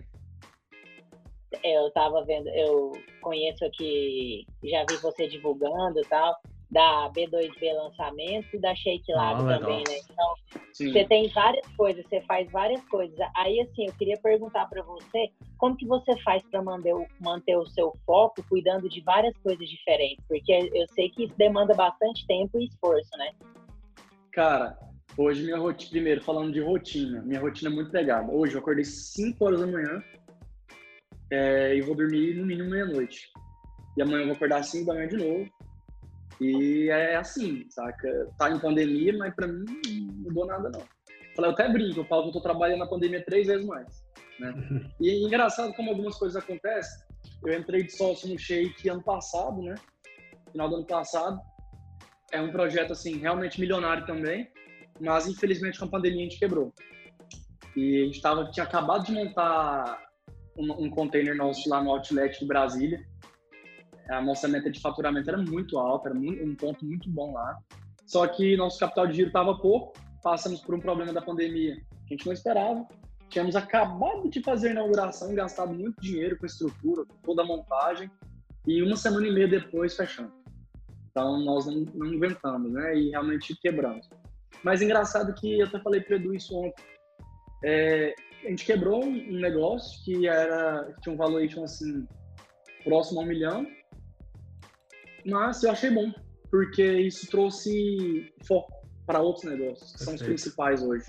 eu 1.62 1.90
tava 1.92 2.24
vendo, 2.24 2.48
eu 2.48 2.92
conheço 3.20 3.64
aqui, 3.64 4.46
já 4.64 4.84
vi 4.84 4.96
você 4.98 5.26
divulgando 5.26 6.00
e 6.00 6.06
tal, 6.06 6.36
da 6.70 7.10
B2B 7.10 7.72
lançamento 7.74 8.46
e 8.54 8.58
da 8.58 8.74
Shake 8.74 9.12
Lab 9.12 9.42
ah, 9.42 9.58
também, 9.58 9.84
né? 9.84 9.98
Então, 10.08 10.34
Sim. 10.72 10.92
você 10.92 11.04
tem 11.04 11.28
várias 11.30 11.66
coisas, 11.76 12.06
você 12.06 12.20
faz 12.22 12.50
várias 12.52 12.82
coisas. 12.88 13.18
Aí, 13.36 13.60
assim, 13.60 13.86
eu 13.86 13.92
queria 13.94 14.16
perguntar 14.18 14.66
para 14.66 14.82
você, 14.82 15.30
como 15.58 15.76
que 15.76 15.86
você 15.86 16.16
faz 16.22 16.42
para 16.48 16.62
manter, 16.62 16.94
manter 17.20 17.56
o 17.56 17.66
seu 17.66 17.92
foco 18.06 18.44
cuidando 18.48 18.88
de 18.88 19.00
várias 19.00 19.36
coisas 19.38 19.68
diferentes? 19.68 20.24
Porque 20.28 20.70
eu 20.72 20.86
sei 20.94 21.10
que 21.10 21.24
isso 21.24 21.34
demanda 21.36 21.74
bastante 21.74 22.24
tempo 22.26 22.60
e 22.60 22.66
esforço, 22.66 23.10
né? 23.18 23.32
Cara, 24.30 24.78
hoje 25.18 25.42
minha 25.42 25.58
rotina, 25.58 25.90
primeiro, 25.90 26.22
falando 26.22 26.52
de 26.52 26.60
rotina, 26.60 27.20
minha 27.22 27.40
rotina 27.40 27.68
é 27.68 27.74
muito 27.74 27.90
pegada. 27.90 28.30
Hoje 28.30 28.54
eu 28.54 28.60
acordei 28.60 28.84
5 28.84 29.44
horas 29.44 29.60
da 29.60 29.66
manhã, 29.66 30.00
é, 31.30 31.76
e 31.76 31.80
vou 31.80 31.94
dormir 31.94 32.34
no 32.34 32.46
mínimo 32.46 32.70
meia-noite. 32.70 33.30
E 33.96 34.02
amanhã 34.02 34.20
eu 34.20 34.26
vou 34.26 34.36
acordar 34.36 34.60
assim 34.60 34.84
manhã 34.84 35.06
de 35.06 35.16
novo. 35.16 35.48
E 36.40 36.88
é 36.88 37.16
assim, 37.16 37.66
saca? 37.68 38.28
Tá 38.38 38.50
em 38.50 38.58
pandemia, 38.58 39.16
mas 39.16 39.34
pra 39.34 39.46
mim 39.46 39.64
não 39.86 40.14
mudou 40.22 40.46
nada, 40.46 40.70
não. 40.70 40.82
Falei, 41.36 41.50
eu 41.50 41.54
até 41.54 41.68
brinco, 41.68 42.00
eu 42.00 42.04
falo 42.04 42.22
que 42.22 42.28
eu 42.28 42.32
tô 42.32 42.40
trabalhando 42.40 42.80
na 42.80 42.86
pandemia 42.86 43.24
três 43.24 43.46
vezes 43.46 43.66
mais. 43.66 44.04
Né? 44.38 44.52
E 45.00 45.10
é 45.10 45.14
engraçado 45.14 45.74
como 45.74 45.90
algumas 45.90 46.16
coisas 46.16 46.42
acontecem. 46.42 47.06
Eu 47.44 47.58
entrei 47.58 47.84
de 47.84 47.92
sócio 47.92 48.28
no 48.28 48.38
Shake 48.38 48.88
ano 48.88 49.02
passado, 49.02 49.62
né? 49.62 49.74
Final 50.50 50.68
do 50.68 50.76
ano 50.76 50.86
passado. 50.86 51.40
É 52.32 52.40
um 52.40 52.50
projeto, 52.50 52.92
assim, 52.92 53.18
realmente 53.18 53.60
milionário 53.60 54.06
também. 54.06 54.48
Mas, 55.00 55.26
infelizmente, 55.26 55.78
com 55.78 55.86
a 55.86 55.88
pandemia 55.88 56.20
a 56.20 56.28
gente 56.28 56.38
quebrou. 56.38 56.72
E 57.76 58.02
a 58.02 58.04
gente 58.06 58.20
tava, 58.20 58.50
tinha 58.50 58.64
acabado 58.64 59.04
de 59.04 59.12
montar 59.12 60.09
um, 60.60 60.84
um 60.84 60.90
container 60.90 61.34
nosso 61.34 61.68
lá 61.68 61.82
no 61.82 61.90
outlet 61.90 62.38
de 62.38 62.46
Brasília. 62.46 63.04
a 64.10 64.20
nossa 64.20 64.46
meta 64.46 64.70
de 64.70 64.80
faturamento 64.80 65.30
era 65.30 65.38
muito 65.38 65.78
alta, 65.78 66.10
era 66.10 66.18
muito, 66.18 66.44
um 66.44 66.54
ponto 66.54 66.84
muito 66.84 67.08
bom 67.08 67.32
lá. 67.32 67.58
Só 68.06 68.26
que 68.26 68.56
nosso 68.56 68.78
capital 68.78 69.06
de 69.06 69.14
giro 69.14 69.28
estava 69.28 69.56
pouco, 69.56 69.92
passamos 70.22 70.60
por 70.60 70.74
um 70.74 70.80
problema 70.80 71.12
da 71.12 71.22
pandemia 71.22 71.76
que 72.06 72.14
a 72.14 72.16
gente 72.16 72.26
não 72.26 72.32
esperava. 72.32 72.86
Tínhamos 73.28 73.54
acabado 73.54 74.28
de 74.28 74.42
fazer 74.42 74.68
a 74.68 74.72
inauguração, 74.72 75.32
gastado 75.34 75.72
muito 75.72 76.00
dinheiro 76.00 76.36
com 76.36 76.44
a 76.44 76.48
estrutura, 76.48 77.04
com 77.04 77.16
toda 77.22 77.42
a 77.42 77.46
montagem, 77.46 78.10
e 78.66 78.82
uma 78.82 78.96
semana 78.96 79.28
e 79.28 79.32
meia 79.32 79.46
depois 79.46 79.96
fechamos. 79.96 80.32
Então 81.10 81.38
nós 81.44 81.66
não, 81.66 81.84
não 81.94 82.12
inventamos, 82.12 82.72
né? 82.72 82.96
E 82.96 83.10
realmente 83.10 83.56
quebramos. 83.60 84.08
Mas 84.64 84.82
engraçado 84.82 85.32
que 85.34 85.60
eu 85.60 85.66
até 85.66 85.80
falei 85.80 86.00
para 86.00 86.16
Edu 86.16 86.34
isso 86.34 86.54
ontem. 86.56 86.84
É, 87.64 88.14
a 88.44 88.48
gente 88.48 88.64
quebrou 88.64 89.04
um 89.04 89.38
negócio 89.38 90.02
que 90.04 90.26
era 90.26 90.92
que 90.94 91.00
tinha 91.02 91.14
um 91.14 91.18
valuation 91.18 91.64
assim 91.64 92.06
próximo 92.84 93.20
a 93.20 93.24
um 93.24 93.26
milhão, 93.26 93.66
mas 95.26 95.62
eu 95.62 95.70
achei 95.70 95.90
bom 95.90 96.12
porque 96.50 96.82
isso 96.82 97.28
trouxe 97.30 98.32
foco 98.46 98.72
para 99.06 99.20
outros 99.20 99.44
negócios 99.44 99.92
que 99.92 100.04
são 100.04 100.14
os 100.14 100.22
principais 100.22 100.82
hoje. 100.82 101.06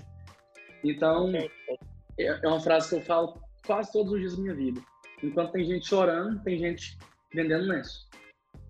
Então 0.84 1.32
é, 1.34 1.48
é 2.18 2.48
uma 2.48 2.60
frase 2.60 2.88
que 2.88 2.96
eu 2.96 3.02
falo 3.02 3.40
quase 3.66 3.92
todos 3.92 4.12
os 4.12 4.20
dias 4.20 4.36
da 4.36 4.42
minha 4.42 4.54
vida. 4.54 4.80
Enquanto 5.22 5.52
tem 5.52 5.64
gente 5.64 5.86
chorando, 5.86 6.42
tem 6.42 6.58
gente 6.58 6.98
vendendo 7.32 7.66
lenço. 7.66 8.08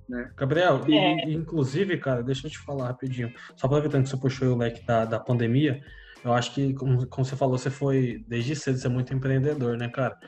Né? 0.09 0.31
Gabriel, 0.37 0.83
e, 0.87 0.97
é. 0.97 1.31
inclusive, 1.31 1.97
cara, 1.97 2.23
deixa 2.23 2.47
eu 2.47 2.51
te 2.51 2.59
falar 2.59 2.89
rapidinho. 2.89 3.33
Só 3.57 3.67
aproveitando 3.67 4.03
que 4.03 4.11
você 4.11 4.17
puxou 4.17 4.49
o 4.49 4.57
leque 4.57 4.85
da, 4.85 5.05
da 5.05 5.19
pandemia, 5.19 5.83
eu 6.25 6.33
acho 6.33 6.55
que, 6.55 6.75
como, 6.75 7.07
como 7.07 7.25
você 7.25 7.37
falou, 7.37 7.59
você 7.59 7.71
foi 7.71 8.25
desde 8.29 8.55
cedo, 8.55 8.79
você 8.79 8.87
é 8.87 8.91
muito 8.91 9.13
empreendedor, 9.13 9.77
né, 9.77 9.89
cara? 9.89 10.19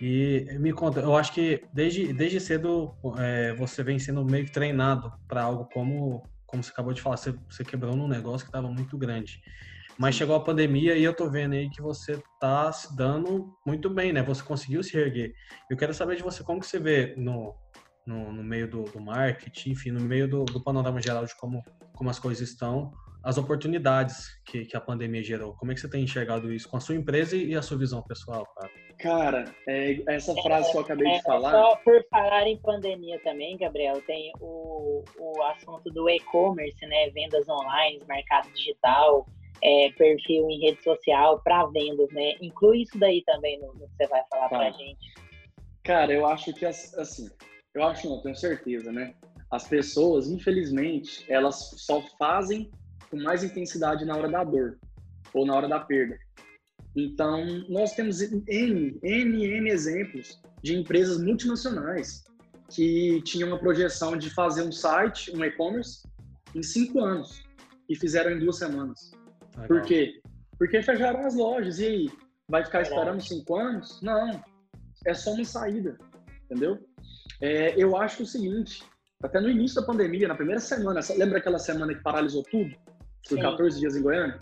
E 0.00 0.46
me 0.60 0.72
conta, 0.72 1.00
eu 1.00 1.16
acho 1.16 1.32
que 1.32 1.64
desde, 1.72 2.12
desde 2.12 2.40
cedo 2.40 2.94
é, 3.18 3.52
você 3.54 3.82
vem 3.82 3.98
sendo 3.98 4.24
meio 4.24 4.44
que 4.44 4.52
treinado 4.52 5.12
para 5.26 5.42
algo 5.42 5.68
como, 5.72 6.22
como 6.46 6.62
você 6.62 6.70
acabou 6.70 6.92
de 6.92 7.02
falar, 7.02 7.16
você, 7.16 7.34
você 7.48 7.64
quebrou 7.64 7.96
num 7.96 8.06
negócio 8.06 8.46
que 8.46 8.50
estava 8.50 8.70
muito 8.70 8.96
grande. 8.96 9.40
Mas 9.98 10.14
chegou 10.14 10.36
a 10.36 10.44
pandemia 10.44 10.96
e 10.96 11.02
eu 11.02 11.12
tô 11.12 11.28
vendo 11.28 11.54
aí 11.54 11.68
que 11.68 11.82
você 11.82 12.22
tá 12.40 12.70
se 12.72 12.96
dando 12.96 13.52
muito 13.66 13.90
bem, 13.90 14.12
né? 14.12 14.22
Você 14.22 14.44
conseguiu 14.44 14.80
se 14.80 14.96
erguer. 14.96 15.34
Eu 15.68 15.76
quero 15.76 15.92
saber 15.92 16.14
de 16.14 16.22
você 16.22 16.44
como 16.44 16.60
que 16.60 16.66
você 16.68 16.78
vê 16.78 17.16
no, 17.16 17.52
no, 18.06 18.32
no 18.32 18.44
meio 18.44 18.70
do, 18.70 18.84
do, 18.84 19.00
marketing, 19.00 19.70
enfim, 19.70 19.90
no 19.90 20.00
meio 20.00 20.28
do, 20.28 20.44
do, 20.44 20.62
panorama 20.62 21.02
geral 21.02 21.24
de 21.24 21.36
como, 21.36 21.64
como 21.96 22.08
as 22.08 22.18
coisas 22.20 22.48
estão, 22.48 22.92
as 23.22 23.36
oportunidades 23.36 24.28
que, 24.44 24.64
que 24.64 24.76
a 24.76 24.80
pandemia 24.80 25.22
gerou. 25.22 25.54
Como 25.54 25.72
é 25.72 25.74
que 25.74 25.80
você 25.80 25.90
tem 25.90 26.04
enxergado 26.04 26.52
isso 26.52 26.68
com 26.68 26.76
a 26.76 26.80
sua 26.80 26.94
empresa 26.94 27.36
e 27.36 27.54
a 27.54 27.62
sua 27.62 27.76
visão 27.76 28.02
pessoal, 28.02 28.46
cara? 28.56 28.70
Cara, 28.98 29.54
é, 29.68 30.02
essa 30.08 30.34
frase 30.42 30.68
é, 30.68 30.72
que 30.72 30.76
eu 30.76 30.80
acabei 30.82 31.08
é, 31.08 31.16
de 31.18 31.22
falar. 31.22 31.50
Só 31.50 31.76
por 31.76 32.04
falar 32.10 32.46
em 32.46 32.56
pandemia 32.58 33.20
também, 33.20 33.56
Gabriel, 33.56 34.00
tem 34.02 34.32
o, 34.40 35.04
o 35.18 35.42
assunto 35.44 35.90
do 35.90 36.08
e-commerce, 36.08 36.84
né? 36.86 37.10
Vendas 37.10 37.48
online, 37.48 38.02
mercado 38.08 38.50
digital, 38.52 39.26
é, 39.62 39.90
perfil 39.92 40.48
em 40.50 40.60
rede 40.60 40.82
social 40.82 41.40
para 41.42 41.66
vendas, 41.66 42.10
né? 42.12 42.34
Inclui 42.40 42.82
isso 42.82 42.98
daí 42.98 43.22
também 43.24 43.60
no, 43.60 43.68
no 43.74 43.88
que 43.88 43.96
você 43.96 44.06
vai 44.08 44.22
falar 44.30 44.48
tá. 44.48 44.58
para 44.58 44.68
a 44.68 44.72
gente. 44.72 45.14
Cara, 45.84 46.12
eu 46.12 46.26
acho 46.26 46.52
que 46.52 46.66
assim, 46.66 47.30
eu 47.74 47.84
acho 47.84 48.08
não, 48.08 48.20
tenho 48.20 48.34
certeza, 48.34 48.90
né? 48.92 49.14
As 49.50 49.66
pessoas, 49.66 50.28
infelizmente, 50.28 51.24
elas 51.28 51.72
só 51.76 52.02
fazem 52.18 52.70
com 53.10 53.20
mais 53.22 53.42
intensidade 53.42 54.04
na 54.04 54.16
hora 54.16 54.28
da 54.28 54.44
dor 54.44 54.78
ou 55.34 55.46
na 55.46 55.54
hora 55.54 55.68
da 55.68 55.80
perda. 55.80 56.18
Então, 56.96 57.44
nós 57.68 57.94
temos 57.94 58.20
N, 58.20 58.98
N, 59.02 59.44
N 59.44 59.70
exemplos 59.70 60.40
de 60.62 60.76
empresas 60.76 61.20
multinacionais 61.20 62.24
que 62.70 63.22
tinham 63.22 63.48
uma 63.48 63.58
projeção 63.58 64.16
de 64.16 64.30
fazer 64.30 64.62
um 64.62 64.72
site, 64.72 65.34
um 65.34 65.44
e-commerce, 65.44 66.02
em 66.54 66.62
cinco 66.62 67.00
anos 67.00 67.42
e 67.88 67.96
fizeram 67.96 68.32
em 68.32 68.38
duas 68.38 68.58
semanas. 68.58 69.12
Legal. 69.52 69.68
Por 69.68 69.82
quê? 69.82 70.20
Porque 70.58 70.82
fecharam 70.82 71.24
as 71.24 71.34
lojas. 71.34 71.78
E 71.78 71.86
aí? 71.86 72.10
Vai 72.48 72.64
ficar 72.64 72.82
esperando 72.82 73.20
cinco 73.20 73.56
anos? 73.56 74.00
Não. 74.02 74.42
É 75.06 75.14
só 75.14 75.32
uma 75.32 75.44
saída. 75.44 75.96
Entendeu? 76.44 76.78
É, 77.40 77.80
eu 77.80 77.96
acho 77.96 78.22
o 78.22 78.26
seguinte, 78.26 78.82
até 79.22 79.40
no 79.40 79.50
início 79.50 79.80
da 79.80 79.86
pandemia, 79.86 80.28
na 80.28 80.34
primeira 80.34 80.60
semana, 80.60 81.00
lembra 81.16 81.38
aquela 81.38 81.58
semana 81.58 81.94
que 81.94 82.02
paralisou 82.02 82.42
tudo? 82.44 82.74
Por 83.28 83.36
Sim. 83.36 83.42
14 83.42 83.78
dias 83.78 83.96
em 83.96 84.02
Goiânia? 84.02 84.38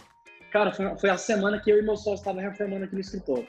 Cara, 0.52 0.72
foi, 0.72 0.96
foi, 0.98 1.10
a 1.10 1.18
semana 1.18 1.60
que 1.60 1.70
eu 1.70 1.78
e 1.78 1.82
meu 1.82 1.96
sócio 1.96 2.14
estavam 2.14 2.40
reformando 2.40 2.84
aqui 2.84 2.94
no 2.94 3.00
escritório. 3.00 3.46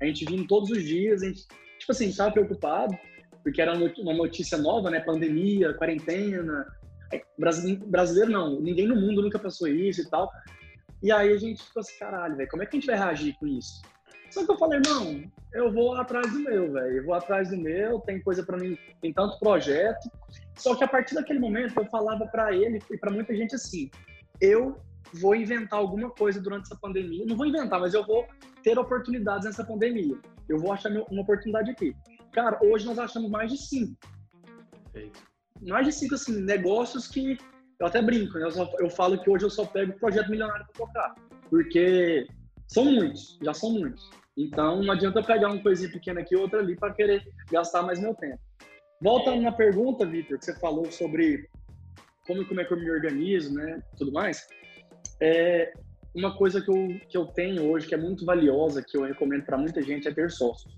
A 0.00 0.04
gente 0.04 0.24
vindo 0.26 0.46
todos 0.46 0.70
os 0.70 0.82
dias, 0.82 1.22
a 1.22 1.26
gente, 1.26 1.46
tipo 1.78 1.90
assim, 1.90 2.08
estava 2.08 2.30
preocupado, 2.30 2.96
porque 3.42 3.62
era 3.62 3.72
uma 3.72 4.14
notícia 4.14 4.58
nova, 4.58 4.90
né? 4.90 5.00
Pandemia, 5.00 5.74
quarentena. 5.74 6.66
Brasileiro 7.38 8.30
não, 8.30 8.60
ninguém 8.60 8.86
no 8.86 8.96
mundo 8.96 9.22
nunca 9.22 9.38
passou 9.38 9.68
isso 9.68 10.02
e 10.02 10.10
tal. 10.10 10.30
E 11.02 11.10
aí 11.10 11.32
a 11.32 11.38
gente 11.38 11.62
ficou 11.62 11.80
assim, 11.80 11.98
caralho, 11.98 12.36
velho, 12.36 12.48
como 12.48 12.62
é 12.62 12.66
que 12.66 12.76
a 12.76 12.80
gente 12.80 12.86
vai 12.86 12.96
reagir 12.96 13.34
com 13.38 13.46
isso? 13.46 13.82
Só 14.30 14.44
que 14.44 14.52
eu 14.52 14.58
falei, 14.58 14.80
não, 14.84 15.24
eu 15.52 15.72
vou 15.72 15.94
atrás 15.94 16.30
do 16.30 16.38
meu, 16.40 16.72
velho. 16.72 16.96
Eu 16.98 17.04
vou 17.04 17.14
atrás 17.14 17.50
do 17.50 17.56
meu, 17.56 18.00
tem 18.00 18.20
coisa 18.20 18.44
para 18.44 18.58
mim, 18.58 18.76
tem 19.00 19.12
tanto 19.12 19.38
projeto. 19.38 20.10
Só 20.56 20.74
que 20.74 20.84
a 20.84 20.88
partir 20.88 21.14
daquele 21.14 21.38
momento 21.38 21.78
eu 21.78 21.86
falava 21.86 22.26
para 22.26 22.54
ele 22.54 22.78
e 22.90 22.98
para 22.98 23.12
muita 23.12 23.34
gente 23.34 23.54
assim: 23.54 23.90
eu 24.40 24.80
vou 25.14 25.34
inventar 25.34 25.78
alguma 25.78 26.10
coisa 26.10 26.40
durante 26.40 26.64
essa 26.64 26.76
pandemia. 26.76 27.24
Não 27.26 27.36
vou 27.36 27.46
inventar, 27.46 27.80
mas 27.80 27.94
eu 27.94 28.04
vou 28.04 28.26
ter 28.62 28.78
oportunidades 28.78 29.46
nessa 29.46 29.64
pandemia. 29.64 30.16
Eu 30.48 30.58
vou 30.58 30.72
achar 30.72 30.90
uma 30.90 31.22
oportunidade 31.22 31.70
aqui. 31.70 31.94
Cara, 32.32 32.58
hoje 32.62 32.86
nós 32.86 32.98
achamos 32.98 33.30
mais 33.30 33.50
de 33.50 33.58
cinco. 33.58 33.96
Perfeito. 34.92 35.20
Mais 35.62 35.86
de 35.86 35.92
cinco, 35.92 36.14
assim, 36.14 36.40
negócios 36.42 37.08
que 37.08 37.38
eu 37.78 37.86
até 37.86 38.02
brinco, 38.02 38.38
né? 38.38 38.46
Eu, 38.46 38.50
só, 38.50 38.70
eu 38.78 38.90
falo 38.90 39.20
que 39.22 39.30
hoje 39.30 39.44
eu 39.44 39.50
só 39.50 39.64
pego 39.64 39.98
projeto 39.98 40.30
milionário 40.30 40.66
para 40.66 40.86
tocar. 40.86 41.14
Porque 41.48 42.26
são 42.68 42.84
muitos, 42.84 43.38
já 43.42 43.54
são 43.54 43.70
muitos. 43.70 44.10
Então 44.36 44.82
não 44.82 44.92
adianta 44.92 45.20
eu 45.20 45.24
pegar 45.24 45.48
uma 45.48 45.62
coisinha 45.62 45.90
pequena 45.90 46.20
aqui 46.20 46.34
e 46.34 46.38
outra 46.38 46.58
ali 46.58 46.76
para 46.76 46.92
querer 46.92 47.22
gastar 47.50 47.82
mais 47.82 47.98
meu 47.98 48.14
tempo. 48.14 48.38
Voltando 49.00 49.42
na 49.42 49.52
pergunta, 49.52 50.06
Vitor, 50.06 50.38
que 50.38 50.44
você 50.44 50.58
falou 50.58 50.90
sobre 50.90 51.48
como, 52.26 52.44
como 52.46 52.60
é 52.60 52.64
que 52.64 52.72
eu 52.72 52.78
me 52.78 52.90
organizo, 52.90 53.54
né, 53.54 53.82
tudo 53.96 54.12
mais. 54.12 54.46
É, 55.20 55.72
uma 56.14 56.36
coisa 56.36 56.60
que 56.60 56.70
eu, 56.70 57.00
que 57.08 57.16
eu 57.16 57.26
tenho 57.26 57.70
hoje, 57.70 57.86
que 57.86 57.94
é 57.94 57.98
muito 57.98 58.24
valiosa, 58.24 58.82
que 58.82 58.96
eu 58.96 59.02
recomendo 59.02 59.44
para 59.44 59.58
muita 59.58 59.82
gente, 59.82 60.08
é 60.08 60.12
ter 60.12 60.30
sócios. 60.30 60.76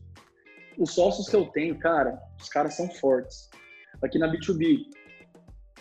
Os 0.77 0.95
sócios 0.95 1.29
que 1.29 1.37
eu 1.37 1.47
tenho, 1.47 1.79
cara, 1.79 2.19
os 2.41 2.49
caras 2.49 2.75
são 2.75 2.89
fortes. 2.89 3.49
Aqui 4.03 4.19
na 4.19 4.31
B2B, 4.31 4.85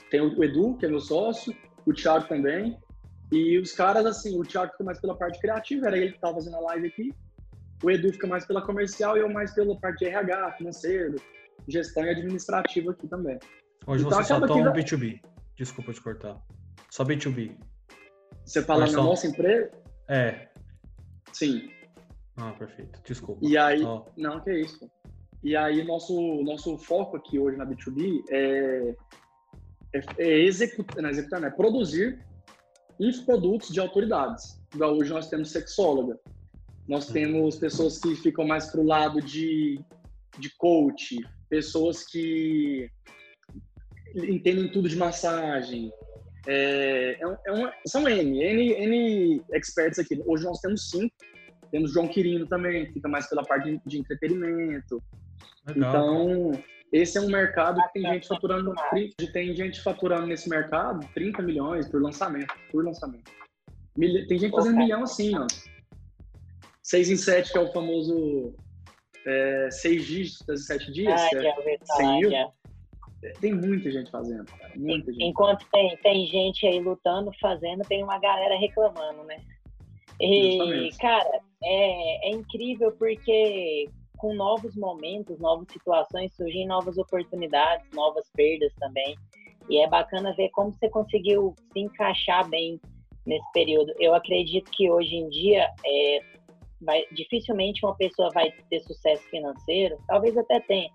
tem 0.10 0.22
o 0.22 0.44
Edu, 0.44 0.76
que 0.78 0.86
é 0.86 0.90
meu 0.90 1.00
sócio, 1.00 1.56
o 1.86 1.94
Thiago 1.94 2.28
também, 2.28 2.78
e 3.32 3.60
os 3.60 3.74
caras, 3.74 4.06
assim, 4.06 4.40
o 4.40 4.44
Thiago 4.44 4.72
fica 4.72 4.84
mais 4.84 5.00
pela 5.00 5.16
parte 5.16 5.40
criativa, 5.40 5.88
era 5.88 5.98
ele 5.98 6.12
que 6.12 6.16
estava 6.16 6.36
fazendo 6.36 6.56
a 6.56 6.62
live 6.62 6.88
aqui. 6.88 7.14
O 7.84 7.92
Edu 7.92 8.12
fica 8.12 8.26
mais 8.26 8.46
pela 8.46 8.62
comercial 8.62 9.18
e 9.18 9.20
eu 9.20 9.30
mais 9.30 9.54
pela 9.54 9.78
parte 9.80 10.00
de 10.00 10.06
RH, 10.06 10.54
financeiro, 10.54 11.16
gestão 11.68 12.06
e 12.06 12.10
administrativa 12.10 12.92
aqui 12.92 13.08
também. 13.08 13.38
Hoje 13.86 14.06
então, 14.06 14.18
você 14.18 14.28
só 14.28 14.40
toma 14.46 14.72
que... 14.72 14.80
B2B. 14.80 15.20
Desculpa 15.58 15.92
te 15.92 16.02
cortar. 16.02 16.40
Só 16.90 17.04
B2B. 17.04 17.58
Você 18.46 18.62
fala 18.62 18.84
Hoje 18.84 18.94
na 18.94 19.00
só... 19.00 19.06
nossa 19.06 19.28
empresa? 19.28 19.72
É. 20.08 20.48
Sim. 21.34 21.70
Ah, 22.38 22.54
perfeito. 22.54 23.02
Desculpa. 23.04 23.46
E 23.46 23.58
aí, 23.58 23.84
oh. 23.84 24.06
não, 24.16 24.40
que 24.40 24.52
é 24.52 24.62
isso. 24.62 24.90
E 25.44 25.56
aí, 25.56 25.84
nosso, 25.84 26.44
nosso 26.44 26.78
foco 26.78 27.18
aqui 27.18 27.40
hoje 27.40 27.58
na 27.58 27.66
B2B 27.66 28.24
é, 28.30 28.96
é, 29.94 30.02
é 30.18 30.40
executar, 30.44 31.02
não, 31.02 31.10
executar, 31.10 31.42
não, 31.42 31.48
é 31.48 31.52
produzir 31.52 32.24
infoprodutos 33.00 33.70
de 33.70 33.80
autoridades. 33.80 34.62
Igual 34.74 34.96
hoje 34.96 35.12
nós 35.12 35.30
temos 35.30 35.52
sexóloga, 35.52 36.20
nós 36.88 37.08
uhum. 37.08 37.14
temos 37.14 37.58
pessoas 37.58 38.00
que 38.00 38.16
ficam 38.16 38.46
mais 38.46 38.68
para 38.68 38.82
o 38.82 38.86
lado 38.86 39.22
de, 39.22 39.80
de 40.40 40.50
coach, 40.58 41.18
pessoas 41.50 42.04
que 42.04 42.90
entendem 44.18 44.72
tudo 44.72 44.90
de 44.90 44.96
massagem. 44.96 45.92
É, 46.48 47.18
é, 47.20 47.38
é 47.48 47.52
uma, 47.52 47.74
são 47.86 48.08
N, 48.08 48.42
N, 48.42 48.74
N 48.74 49.44
experts 49.54 50.00
aqui. 50.00 50.22
Hoje 50.26 50.46
nós 50.46 50.60
temos 50.60 50.90
cinco. 50.90 51.14
Temos 51.72 51.92
João 51.92 52.08
Quirino 52.08 52.48
também, 52.48 52.86
que 52.86 52.94
fica 52.94 53.10
mais 53.10 53.28
pela 53.28 53.44
parte 53.44 53.80
de, 53.86 54.00
entretenimento. 54.00 55.04
Legal. 55.68 55.90
Então, 55.90 56.64
esse 56.94 57.18
é 57.18 57.22
um 57.22 57.28
mercado 57.28 57.82
que 57.84 57.94
tem 57.94 58.14
gente 58.14 58.28
faturando, 58.28 58.74
tem 59.34 59.54
gente 59.54 59.82
faturando 59.82 60.28
nesse 60.28 60.50
mercado 60.50 61.06
30 61.14 61.42
milhões 61.42 61.90
por 61.90 62.02
lançamento, 62.02 62.54
por 62.72 62.86
lançamento. 62.86 63.30
Tem 64.28 64.40
gente 64.40 64.52
fazendo 64.52 64.78
milhão 64.78 65.04
assim, 65.04 65.38
ó. 65.38 65.46
6 66.84 67.10
em 67.10 67.18
7, 67.18 67.52
que 67.52 67.58
é 67.58 67.62
o 67.62 67.74
famoso 67.74 68.56
é, 69.26 69.70
6 69.70 70.06
dígitos 70.06 70.62
em 70.62 70.64
7 70.64 70.92
dias, 70.94 71.22
ah, 71.22 71.30
é, 71.34 71.74
é 71.74 71.78
100 71.98 72.20
mil. 72.20 72.32
Tem 73.40 73.54
muita 73.54 73.92
gente 73.92 74.10
fazendo, 74.12 74.46
cara. 74.46 74.74
Muita 74.76 75.12
gente. 75.12 75.24
Enquanto 75.24 75.66
tem, 75.72 75.98
tem 75.98 76.26
gente 76.28 76.66
aí 76.66 76.80
lutando, 76.80 77.32
fazendo, 77.40 77.82
tem 77.88 78.04
uma 78.04 78.20
galera 78.20 78.58
reclamando, 78.58 79.24
né? 79.24 79.42
E, 80.20 80.58
Justamente. 80.58 80.98
cara, 80.98 81.42
é, 81.64 82.30
é 82.30 82.32
incrível 82.32 82.92
porque 82.94 83.90
com 84.18 84.34
novos 84.34 84.76
momentos, 84.76 85.40
novas 85.40 85.68
situações, 85.72 86.36
surgem 86.36 86.66
novas 86.66 86.98
oportunidades, 86.98 87.88
novas 87.94 88.30
perdas 88.36 88.74
também. 88.80 89.16
E 89.70 89.80
é 89.80 89.88
bacana 89.88 90.34
ver 90.36 90.50
como 90.50 90.74
você 90.74 90.90
conseguiu 90.90 91.54
se 91.72 91.80
encaixar 91.80 92.48
bem 92.50 92.80
nesse 93.26 93.52
período. 93.52 93.94
Eu 94.00 94.14
acredito 94.16 94.72
que 94.72 94.90
hoje 94.90 95.16
em 95.16 95.30
dia 95.30 95.68
é, 95.86 96.22
vai, 96.82 97.04
dificilmente 97.12 97.86
uma 97.86 97.96
pessoa 97.96 98.30
vai 98.34 98.52
ter 98.70 98.80
sucesso 98.82 99.24
financeiro, 99.30 99.98
talvez 100.08 100.38
até 100.38 100.60
tenha, 100.62 100.90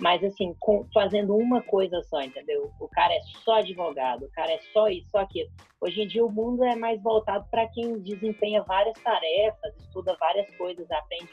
mas 0.00 0.22
assim, 0.22 0.54
com, 0.60 0.86
fazendo 0.92 1.36
uma 1.36 1.62
coisa 1.62 2.02
só, 2.02 2.20
entendeu? 2.22 2.70
O 2.80 2.88
cara 2.88 3.14
é 3.14 3.20
só 3.44 3.54
advogado, 3.56 4.26
o 4.26 4.30
cara 4.30 4.52
é 4.52 4.58
só 4.72 4.88
isso, 4.88 5.08
só 5.10 5.18
aquilo. 5.18 5.50
Hoje 5.80 6.02
em 6.02 6.06
dia 6.06 6.24
o 6.24 6.30
mundo 6.30 6.64
é 6.64 6.76
mais 6.76 7.02
voltado 7.02 7.46
para 7.50 7.66
quem 7.68 7.98
desempenha 8.00 8.62
várias 8.62 8.98
tarefas, 9.00 9.74
estuda 9.78 10.16
várias 10.18 10.48
coisas, 10.56 10.90
aprende 10.90 11.30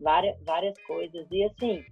várias, 0.00 0.36
várias 0.44 0.78
coisas. 0.82 1.26
E 1.30 1.44
assim, 1.44 1.84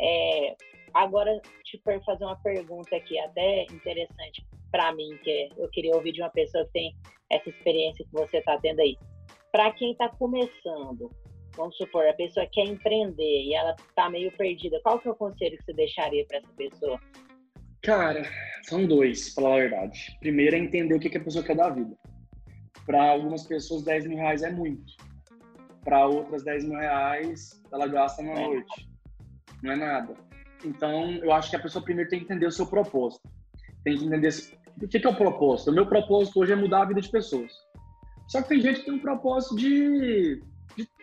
é, 0.00 0.56
agora 0.92 1.40
te 1.64 1.80
fazer 2.04 2.24
uma 2.24 2.36
pergunta 2.42 2.94
aqui, 2.94 3.18
até 3.18 3.64
interessante 3.64 4.46
para 4.70 4.92
mim, 4.94 5.18
que 5.22 5.50
eu 5.56 5.68
queria 5.68 5.94
ouvir 5.94 6.12
de 6.12 6.22
uma 6.22 6.30
pessoa 6.30 6.64
que 6.64 6.72
tem 6.72 6.96
essa 7.30 7.48
experiência 7.48 8.04
que 8.04 8.12
você 8.12 8.38
está 8.38 8.58
tendo 8.58 8.80
aí. 8.80 8.96
Para 9.52 9.70
quem 9.72 9.92
está 9.92 10.08
começando, 10.08 11.10
vamos 11.56 11.76
supor, 11.76 12.06
a 12.06 12.14
pessoa 12.14 12.46
quer 12.50 12.64
empreender 12.64 13.42
e 13.44 13.54
ela 13.54 13.74
está 13.88 14.08
meio 14.10 14.30
perdida, 14.32 14.80
qual 14.82 14.98
que 14.98 15.08
é 15.08 15.10
o 15.10 15.16
conselho 15.16 15.56
que 15.58 15.64
você 15.64 15.72
deixaria 15.72 16.24
para 16.26 16.38
essa 16.38 16.52
pessoa? 16.56 17.00
Cara, 17.82 18.22
são 18.62 18.86
dois, 18.86 19.34
pra 19.34 19.42
falar 19.42 19.54
a 19.56 19.60
verdade. 19.60 20.16
Primeiro 20.20 20.56
é 20.56 20.58
entender 20.58 20.94
o 20.94 21.00
que, 21.00 21.10
que 21.10 21.18
a 21.18 21.24
pessoa 21.24 21.44
quer 21.44 21.56
da 21.56 21.68
vida. 21.68 21.96
Para 22.86 23.10
algumas 23.10 23.44
pessoas, 23.44 23.82
10 23.82 24.06
mil 24.06 24.18
reais 24.18 24.42
é 24.42 24.50
muito. 24.50 24.92
Para 25.84 26.06
outras, 26.06 26.44
10 26.44 26.64
mil 26.64 26.78
reais 26.78 27.60
ela 27.72 27.86
gasta 27.86 28.22
na 28.22 28.32
é. 28.32 28.46
noite. 28.46 28.88
Não 29.62 29.72
é 29.72 29.76
nada. 29.76 30.14
Então, 30.64 31.14
eu 31.16 31.32
acho 31.32 31.50
que 31.50 31.56
a 31.56 31.60
pessoa 31.60 31.84
primeiro 31.84 32.08
tem 32.08 32.20
que 32.20 32.24
entender 32.26 32.46
o 32.46 32.52
seu 32.52 32.66
propósito. 32.66 33.28
Tem 33.84 33.96
que 33.96 34.04
entender 34.04 34.32
o 34.80 34.88
que, 34.88 35.00
que 35.00 35.06
é 35.06 35.10
o 35.10 35.16
propósito. 35.16 35.70
O 35.70 35.74
meu 35.74 35.86
propósito 35.86 36.40
hoje 36.40 36.52
é 36.52 36.56
mudar 36.56 36.82
a 36.82 36.86
vida 36.86 37.00
de 37.00 37.10
pessoas. 37.10 37.52
Só 38.28 38.40
que 38.42 38.48
tem 38.48 38.60
gente 38.60 38.80
que 38.80 38.84
tem 38.86 38.94
um 38.94 39.00
propósito 39.00 39.56
de 39.56 40.40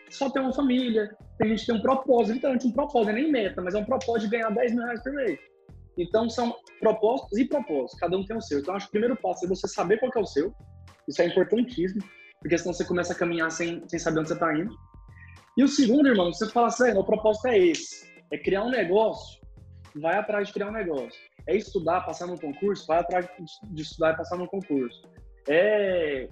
só 0.09 0.29
ter 0.29 0.39
uma 0.39 0.53
família. 0.53 1.15
Tem 1.37 1.49
gente 1.49 1.61
que 1.61 1.65
tem 1.67 1.75
um 1.75 1.81
propósito, 1.81 2.33
literalmente 2.33 2.67
um 2.67 2.71
propósito, 2.71 3.13
nem 3.13 3.31
meta, 3.31 3.61
mas 3.61 3.75
é 3.75 3.77
um 3.77 3.85
propósito 3.85 4.29
de 4.29 4.37
ganhar 4.37 4.49
10 4.49 4.73
mil 4.73 4.83
reais 4.83 5.03
por 5.03 5.13
mês. 5.13 5.39
Então 5.97 6.29
são 6.29 6.55
propósitos 6.79 7.37
e 7.37 7.45
propósitos, 7.45 7.99
cada 7.99 8.17
um 8.17 8.25
tem 8.25 8.35
o 8.35 8.41
seu. 8.41 8.59
Então 8.59 8.75
acho 8.75 8.85
que 8.85 8.89
o 8.89 8.99
primeiro 8.99 9.15
passo 9.17 9.45
é 9.45 9.47
você 9.47 9.67
saber 9.67 9.99
qual 9.99 10.11
é 10.15 10.19
o 10.19 10.25
seu. 10.25 10.53
Isso 11.07 11.21
é 11.21 11.27
importantíssimo, 11.27 12.01
porque 12.39 12.57
senão 12.57 12.73
você 12.73 12.85
começa 12.85 13.13
a 13.13 13.15
caminhar 13.15 13.51
sem, 13.51 13.83
sem 13.87 13.99
saber 13.99 14.19
onde 14.19 14.29
você 14.29 14.35
está 14.35 14.57
indo. 14.57 14.73
E 15.57 15.63
o 15.63 15.67
segundo, 15.67 16.07
irmão, 16.07 16.31
você 16.31 16.47
fala 16.49 16.67
assim, 16.67 16.91
o 16.91 17.03
propósito 17.03 17.47
é 17.47 17.57
esse, 17.57 18.09
é 18.31 18.37
criar 18.37 18.63
um 18.63 18.69
negócio, 18.69 19.41
vai 19.95 20.17
atrás 20.17 20.47
de 20.47 20.53
criar 20.53 20.69
um 20.69 20.73
negócio. 20.73 21.19
É 21.47 21.55
estudar, 21.55 22.01
passar 22.01 22.27
num 22.27 22.37
concurso, 22.37 22.85
vai 22.85 22.99
atrás 22.99 23.27
de 23.71 23.81
estudar 23.81 24.13
e 24.13 24.17
passar 24.17 24.37
num 24.37 24.47
concurso. 24.47 25.01
É 25.47 26.29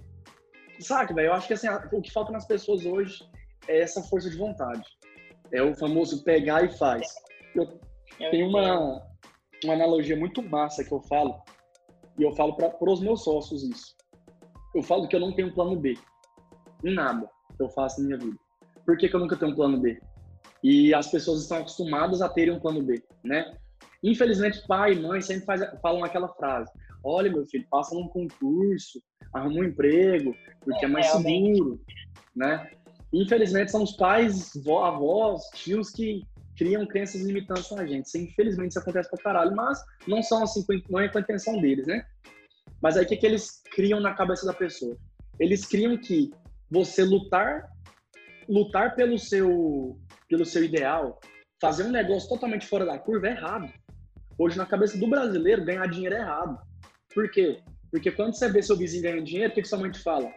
sabe, 0.80 1.14
velho? 1.14 1.28
Eu 1.28 1.34
acho 1.34 1.48
que 1.48 1.54
assim, 1.54 1.68
o 1.92 2.02
que 2.02 2.12
falta 2.12 2.32
nas 2.32 2.46
pessoas 2.46 2.86
hoje 2.86 3.24
é 3.68 3.82
essa 3.82 4.02
força 4.04 4.30
de 4.30 4.38
vontade. 4.38 4.84
É 5.52 5.62
o 5.62 5.76
famoso 5.76 6.24
pegar 6.24 6.64
e 6.64 6.78
faz. 6.78 7.08
Eu 7.56 7.80
tenho 8.32 8.50
uma, 8.50 9.02
uma 9.64 9.74
analogia 9.74 10.16
muito 10.16 10.42
massa 10.42 10.84
que 10.84 10.92
eu 10.92 11.02
falo, 11.02 11.42
e 12.18 12.24
eu 12.24 12.34
falo 12.34 12.56
para 12.56 12.92
os 12.92 13.02
meus 13.02 13.24
sócios 13.24 13.64
isso. 13.64 13.96
Eu 14.76 14.82
falo 14.82 15.08
que 15.08 15.16
eu 15.16 15.20
não 15.20 15.34
tenho 15.34 15.54
plano 15.54 15.76
B. 15.76 15.98
Em 16.84 16.94
nada 16.94 17.30
que 17.56 17.64
eu 17.64 17.70
faço 17.70 18.02
na 18.02 18.08
minha 18.08 18.18
vida. 18.18 18.38
Por 18.86 18.98
que, 18.98 19.10
que 19.10 19.16
eu 19.16 19.20
nunca 19.20 19.36
tenho 19.36 19.52
um 19.52 19.56
plano 19.56 19.80
B? 19.80 20.00
E 20.64 20.94
as 20.94 21.10
pessoas 21.10 21.42
estão 21.42 21.58
acostumadas 21.58 22.22
a 22.22 22.30
terem 22.30 22.54
um 22.54 22.60
plano 22.60 22.82
B, 22.82 23.04
né? 23.24 23.58
Infelizmente, 24.04 24.66
pai 24.68 24.94
e 24.94 25.00
mãe 25.00 25.22
sempre 25.22 25.46
faz, 25.46 25.62
falam 25.82 26.04
aquela 26.04 26.30
frase: 26.30 26.72
Olha, 27.04 27.32
meu 27.32 27.46
filho, 27.46 27.68
passa 27.70 27.96
num 27.96 28.08
concurso, 28.08 29.02
arruma 29.34 29.62
um 29.62 29.64
emprego, 29.64 30.36
porque 30.62 30.86
é, 30.86 30.88
é 30.88 30.92
mais 30.92 31.08
seguro, 31.08 31.82
né? 32.36 32.70
Infelizmente, 33.14 33.72
são 33.72 33.84
os 33.84 33.96
pais, 33.96 34.52
avós, 34.68 35.42
tios 35.54 35.90
que 35.90 36.22
criam 36.58 36.86
crenças 36.86 37.22
limitantes 37.22 37.72
na 37.72 37.86
gente. 37.86 38.18
Infelizmente, 38.18 38.72
isso 38.72 38.80
acontece 38.80 39.10
pra 39.10 39.24
caralho, 39.24 39.56
mas 39.56 39.80
não 40.08 40.22
são 40.22 40.44
assim, 40.44 40.66
não 40.90 41.00
é 41.00 41.08
com 41.08 41.18
a 41.18 41.22
intenção 41.22 41.62
deles, 41.62 41.88
né? 41.88 42.06
Mas 42.82 42.98
aí, 42.98 43.06
o 43.06 43.08
que, 43.08 43.16
que 43.16 43.26
eles 43.26 43.62
criam 43.72 44.00
na 44.00 44.14
cabeça 44.14 44.46
da 44.46 44.54
pessoa? 44.54 44.98
Eles 45.40 45.66
criam 45.66 45.98
que 45.98 46.32
você 46.70 47.04
lutar, 47.04 47.70
lutar 48.50 48.96
pelo 48.96 49.18
seu, 49.18 49.98
pelo 50.28 50.46
seu 50.46 50.64
ideal, 50.64 51.20
fazer 51.62 51.84
um 51.84 51.92
negócio 51.92 52.28
totalmente 52.28 52.68
fora 52.68 52.86
da 52.86 53.00
curva 53.00 53.28
é 53.28 53.32
errado. 53.32 53.72
Hoje, 54.38 54.58
na 54.58 54.66
cabeça 54.66 54.98
do 54.98 55.08
brasileiro, 55.08 55.66
ganhar 55.66 55.88
dinheiro 55.88 56.16
é 56.16 56.20
errado. 56.20 56.60
Por 57.14 57.30
quê? 57.32 57.60
Porque 57.92 58.12
quando 58.12 58.34
você 58.36 58.52
vê 58.52 58.62
seu 58.62 58.76
vizinho 58.76 59.04
ganhando 59.04 59.24
dinheiro, 59.24 59.52
o 59.52 59.56
que, 59.56 59.62
que 59.62 59.68
sua 59.68 59.80
mãe 59.80 59.90
te 59.90 60.02
fala? 60.02 60.32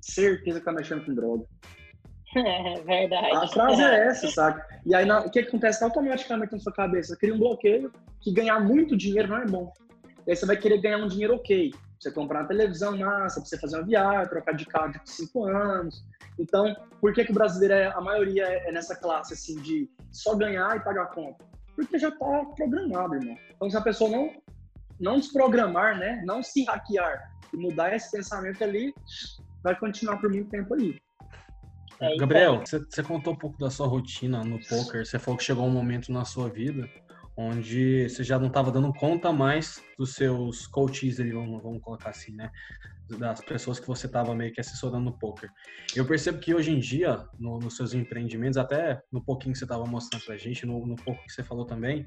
Certeza 0.00 0.58
que 0.58 0.64
tá 0.64 0.72
mexendo 0.72 1.04
com 1.04 1.14
droga. 1.14 1.44
É 2.34 2.80
verdade. 2.80 3.36
A 3.36 3.46
frase 3.46 3.82
é 3.82 4.06
essa, 4.08 4.28
sabe? 4.28 4.62
E 4.84 4.94
aí, 4.94 5.04
na, 5.04 5.20
o 5.20 5.30
que, 5.30 5.38
acontece 5.38 5.82
automaticamente 5.84 6.52
na 6.52 6.58
sua 6.58 6.72
cabeça? 6.72 7.14
Você 7.14 7.20
cria 7.20 7.34
um 7.34 7.38
bloqueio 7.38 7.92
que 8.20 8.32
ganhar 8.32 8.58
muito 8.60 8.96
dinheiro 8.96 9.28
não 9.28 9.36
é 9.38 9.46
bom. 9.46 9.72
E 10.26 10.30
aí 10.30 10.36
você 10.36 10.44
vai 10.44 10.56
querer 10.56 10.78
ganhar 10.80 10.98
um 10.98 11.08
dinheiro 11.08 11.36
ok. 11.36 11.72
Você 12.00 12.10
comprar 12.10 12.40
uma 12.40 12.48
televisão 12.48 12.96
massa, 12.96 13.40
você 13.40 13.58
fazer 13.58 13.76
uma 13.76 13.86
viagem, 13.86 14.28
trocar 14.28 14.52
de 14.52 14.66
carro 14.66 14.92
de 14.92 15.00
5 15.04 15.44
anos. 15.44 16.04
Então, 16.38 16.74
por 17.00 17.14
que, 17.14 17.24
que 17.24 17.30
o 17.30 17.34
brasileiro, 17.34 17.74
é, 17.74 17.86
a 17.86 18.00
maioria 18.00 18.44
é, 18.44 18.68
é 18.68 18.72
nessa 18.72 18.94
classe, 18.94 19.32
assim, 19.32 19.56
de 19.62 19.88
só 20.10 20.34
ganhar 20.34 20.76
e 20.76 20.80
pagar 20.80 21.04
a 21.04 21.06
conta? 21.06 21.44
Porque 21.74 21.98
já 21.98 22.10
tá 22.10 22.44
programado, 22.56 23.14
irmão. 23.14 23.36
Então, 23.54 23.70
se 23.70 23.76
a 23.76 23.80
pessoa 23.80 24.10
não, 24.10 24.30
não 25.00 25.16
desprogramar, 25.16 25.98
né? 25.98 26.22
Não 26.26 26.42
se 26.42 26.64
hackear 26.64 27.30
e 27.52 27.56
mudar 27.56 27.94
esse 27.94 28.10
pensamento 28.10 28.62
ali, 28.62 28.94
vai 29.62 29.78
continuar 29.78 30.18
por 30.18 30.30
muito 30.30 30.50
tempo 30.50 30.74
ali. 30.74 31.00
É, 32.00 32.16
Gabriel, 32.16 32.62
você, 32.64 33.02
contou 33.02 33.32
um 33.32 33.36
pouco 33.36 33.58
da 33.58 33.70
sua 33.70 33.86
rotina 33.86 34.44
no 34.44 34.58
poker. 34.68 35.06
Você 35.06 35.18
falou 35.18 35.38
que 35.38 35.44
chegou 35.44 35.64
um 35.64 35.70
momento 35.70 36.12
na 36.12 36.24
sua 36.24 36.48
vida 36.48 36.88
onde 37.36 38.08
você 38.08 38.24
já 38.24 38.38
não 38.38 38.46
estava 38.46 38.70
dando 38.70 38.92
conta 38.94 39.30
mais 39.30 39.82
dos 39.98 40.14
seus 40.14 40.66
coaches, 40.66 41.18
vamos, 41.18 41.62
vamos 41.62 41.82
colocar 41.82 42.10
assim, 42.10 42.34
né? 42.34 42.50
Das 43.18 43.40
pessoas 43.40 43.78
que 43.78 43.86
você 43.86 44.06
estava 44.06 44.34
meio 44.34 44.52
que 44.52 44.60
assessorando 44.60 45.04
no 45.04 45.18
poker. 45.18 45.50
Eu 45.94 46.06
percebo 46.06 46.38
que 46.38 46.54
hoje 46.54 46.72
em 46.72 46.80
dia, 46.80 47.24
no, 47.38 47.58
nos 47.58 47.76
seus 47.76 47.92
empreendimentos, 47.92 48.56
até 48.56 49.00
no 49.12 49.22
pouquinho 49.22 49.52
que 49.52 49.58
você 49.58 49.64
estava 49.64 49.84
mostrando 49.84 50.24
pra 50.24 50.36
gente, 50.36 50.64
no, 50.64 50.84
no 50.86 50.96
pouco 50.96 51.22
que 51.24 51.32
você 51.32 51.42
falou 51.42 51.66
também, 51.66 52.06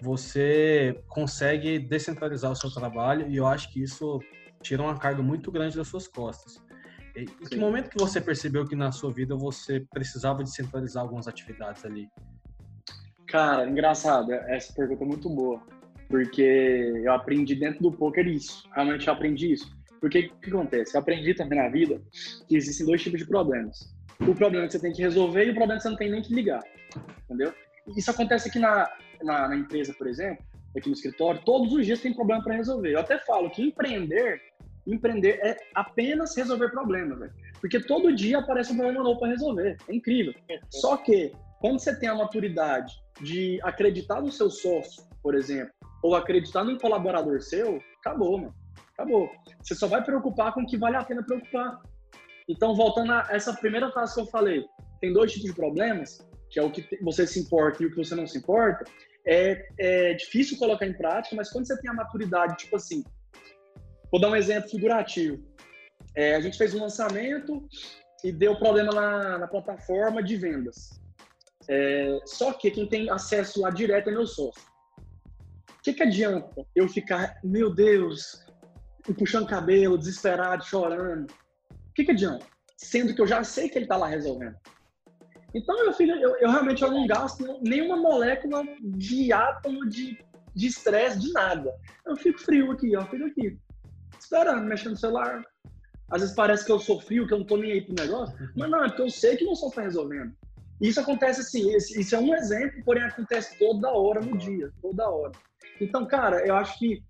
você 0.00 1.02
consegue 1.08 1.78
descentralizar 1.78 2.52
o 2.52 2.56
seu 2.56 2.70
trabalho 2.70 3.28
e 3.28 3.36
eu 3.36 3.46
acho 3.46 3.72
que 3.72 3.82
isso 3.82 4.20
tira 4.62 4.82
uma 4.82 4.96
carga 4.96 5.22
muito 5.22 5.50
grande 5.50 5.76
das 5.76 5.88
suas 5.88 6.06
costas. 6.06 6.62
Em 7.16 7.26
que 7.26 7.56
momento 7.56 7.90
que 7.90 7.98
você 7.98 8.20
percebeu 8.20 8.66
que 8.66 8.76
na 8.76 8.92
sua 8.92 9.12
vida 9.12 9.34
você 9.34 9.80
precisava 9.92 10.42
de 10.44 10.54
centralizar 10.54 11.02
algumas 11.02 11.26
atividades 11.26 11.84
ali? 11.84 12.08
Cara, 13.26 13.68
engraçado, 13.68 14.32
essa 14.32 14.72
pergunta 14.72 15.04
é 15.04 15.06
muito 15.06 15.28
boa, 15.28 15.60
porque 16.08 16.42
eu 17.04 17.12
aprendi 17.12 17.54
dentro 17.54 17.82
do 17.82 17.92
poker 17.92 18.26
isso, 18.26 18.68
realmente 18.72 19.06
eu 19.06 19.12
aprendi 19.12 19.52
isso. 19.52 19.76
Porque 20.00 20.30
o 20.32 20.40
que 20.40 20.50
acontece? 20.50 20.96
Eu 20.96 21.00
aprendi 21.00 21.34
também 21.34 21.58
na 21.58 21.68
vida 21.68 22.00
que 22.48 22.56
existem 22.56 22.86
dois 22.86 23.02
tipos 23.02 23.18
de 23.18 23.26
problemas. 23.26 23.94
O 24.20 24.34
problema 24.34 24.66
que 24.66 24.72
você 24.72 24.80
tem 24.80 24.92
que 24.92 25.02
resolver 25.02 25.44
e 25.44 25.50
o 25.50 25.54
problema 25.54 25.76
que 25.76 25.82
você 25.82 25.90
não 25.90 25.96
tem 25.96 26.10
nem 26.10 26.22
que 26.22 26.34
ligar, 26.34 26.62
entendeu? 27.24 27.52
Isso 27.96 28.10
acontece 28.10 28.48
aqui 28.48 28.58
na, 28.58 28.88
na, 29.22 29.48
na 29.48 29.56
empresa, 29.56 29.94
por 29.94 30.06
exemplo, 30.06 30.44
aqui 30.76 30.88
no 30.88 30.94
escritório, 30.94 31.40
todos 31.44 31.72
os 31.72 31.84
dias 31.84 32.00
tem 32.00 32.14
problema 32.14 32.42
para 32.42 32.54
resolver. 32.54 32.92
Eu 32.92 33.00
até 33.00 33.18
falo 33.18 33.50
que 33.50 33.62
empreender 33.62 34.40
empreender 34.94 35.38
é 35.42 35.56
apenas 35.74 36.36
resolver 36.36 36.70
problemas, 36.70 37.18
véio. 37.18 37.32
porque 37.60 37.80
todo 37.80 38.14
dia 38.14 38.38
aparece 38.38 38.72
um 38.72 38.76
problema 38.76 39.04
novo 39.04 39.20
para 39.20 39.28
resolver. 39.28 39.76
É 39.88 39.94
incrível. 39.94 40.34
Só 40.70 40.96
que 40.96 41.32
quando 41.60 41.78
você 41.78 41.98
tem 41.98 42.08
a 42.08 42.14
maturidade 42.14 42.94
de 43.20 43.60
acreditar 43.62 44.20
no 44.20 44.30
seu 44.30 44.50
sócio, 44.50 45.02
por 45.22 45.34
exemplo, 45.34 45.72
ou 46.02 46.14
acreditar 46.14 46.64
num 46.64 46.78
colaborador 46.78 47.40
seu, 47.40 47.80
acabou, 48.00 48.38
mano. 48.38 48.54
Acabou. 48.94 49.30
Você 49.62 49.74
só 49.74 49.86
vai 49.86 50.02
preocupar 50.02 50.52
com 50.52 50.62
o 50.62 50.66
que 50.66 50.76
vale 50.76 50.96
a 50.96 51.04
pena 51.04 51.22
preocupar. 51.22 51.80
Então, 52.48 52.74
voltando 52.74 53.12
a 53.12 53.28
essa 53.30 53.52
primeira 53.52 53.90
frase 53.90 54.14
que 54.14 54.20
eu 54.20 54.26
falei, 54.26 54.64
tem 55.00 55.12
dois 55.12 55.32
tipos 55.32 55.50
de 55.50 55.54
problemas, 55.54 56.18
que 56.50 56.58
é 56.58 56.62
o 56.62 56.70
que 56.70 56.88
você 57.02 57.26
se 57.26 57.38
importa 57.40 57.82
e 57.82 57.86
o 57.86 57.90
que 57.90 57.96
você 57.96 58.14
não 58.14 58.26
se 58.26 58.38
importa. 58.38 58.84
É, 59.26 59.66
é 59.78 60.14
difícil 60.14 60.58
colocar 60.58 60.86
em 60.86 60.94
prática, 60.94 61.36
mas 61.36 61.50
quando 61.50 61.66
você 61.66 61.78
tem 61.80 61.90
a 61.90 61.94
maturidade, 61.94 62.56
tipo 62.56 62.76
assim, 62.76 63.04
Vou 64.10 64.20
dar 64.20 64.30
um 64.30 64.36
exemplo 64.36 64.70
figurativo. 64.70 65.42
É, 66.14 66.34
a 66.34 66.40
gente 66.40 66.56
fez 66.56 66.74
um 66.74 66.80
lançamento 66.80 67.68
e 68.24 68.32
deu 68.32 68.56
problema 68.56 68.92
na, 68.92 69.38
na 69.38 69.46
plataforma 69.46 70.22
de 70.22 70.36
vendas. 70.36 71.00
É, 71.68 72.18
só 72.24 72.52
que 72.52 72.70
quem 72.70 72.88
tem 72.88 73.10
acesso 73.10 73.60
lá 73.60 73.70
direto 73.70 74.08
é 74.08 74.12
meu 74.12 74.26
sócio. 74.26 74.62
O 75.70 75.82
que, 75.82 75.92
que 75.92 76.02
adianta 76.02 76.66
eu 76.74 76.88
ficar, 76.88 77.38
meu 77.44 77.72
Deus, 77.72 78.44
puxando 79.16 79.46
cabelo, 79.46 79.98
desesperado, 79.98 80.64
chorando? 80.64 81.30
O 81.70 81.94
que, 81.94 82.04
que 82.04 82.12
adianta? 82.12 82.44
Sendo 82.76 83.14
que 83.14 83.20
eu 83.20 83.26
já 83.26 83.44
sei 83.44 83.68
que 83.68 83.78
ele 83.78 83.84
está 83.84 83.96
lá 83.96 84.08
resolvendo. 84.08 84.56
Então, 85.54 85.76
meu 85.82 85.92
filho, 85.92 86.14
eu, 86.16 86.36
eu 86.36 86.50
realmente 86.50 86.82
eu 86.82 86.90
não 86.90 87.06
gasto 87.06 87.60
nenhuma 87.62 87.96
molécula 87.96 88.62
de 88.80 89.32
átomo 89.32 89.88
de 89.88 90.18
estresse, 90.54 91.18
de, 91.18 91.26
de 91.28 91.32
nada. 91.32 91.72
Eu 92.06 92.16
fico 92.16 92.38
frio 92.38 92.72
aqui, 92.72 92.94
ó, 92.96 93.06
fico 93.06 93.24
aqui, 93.24 93.58
esperando, 94.28 94.64
mexendo 94.66 94.92
no 94.92 94.96
celular. 94.98 95.42
Às 96.10 96.20
vezes 96.20 96.34
parece 96.34 96.64
que 96.64 96.72
eu 96.72 96.78
sou 96.78 97.00
frio, 97.00 97.26
que 97.26 97.34
eu 97.34 97.38
não 97.38 97.46
tô 97.46 97.56
nem 97.56 97.72
aí 97.72 97.80
pro 97.82 97.94
negócio, 97.94 98.34
mas 98.56 98.70
não, 98.70 98.84
é 98.84 98.88
porque 98.88 99.02
eu 99.02 99.10
sei 99.10 99.36
que 99.36 99.44
não 99.44 99.54
só 99.54 99.70
tá 99.70 99.82
resolvendo. 99.82 100.32
Isso 100.80 101.00
acontece 101.00 101.40
assim, 101.40 101.74
isso 101.76 102.14
é 102.14 102.18
um 102.18 102.34
exemplo, 102.34 102.82
porém 102.84 103.02
acontece 103.02 103.58
toda 103.58 103.90
hora 103.90 104.20
no 104.20 104.38
dia, 104.38 104.70
toda 104.80 105.10
hora. 105.10 105.32
Então, 105.80 106.06
cara, 106.06 106.46
eu 106.46 106.54
acho 106.54 106.78
que 106.78 107.02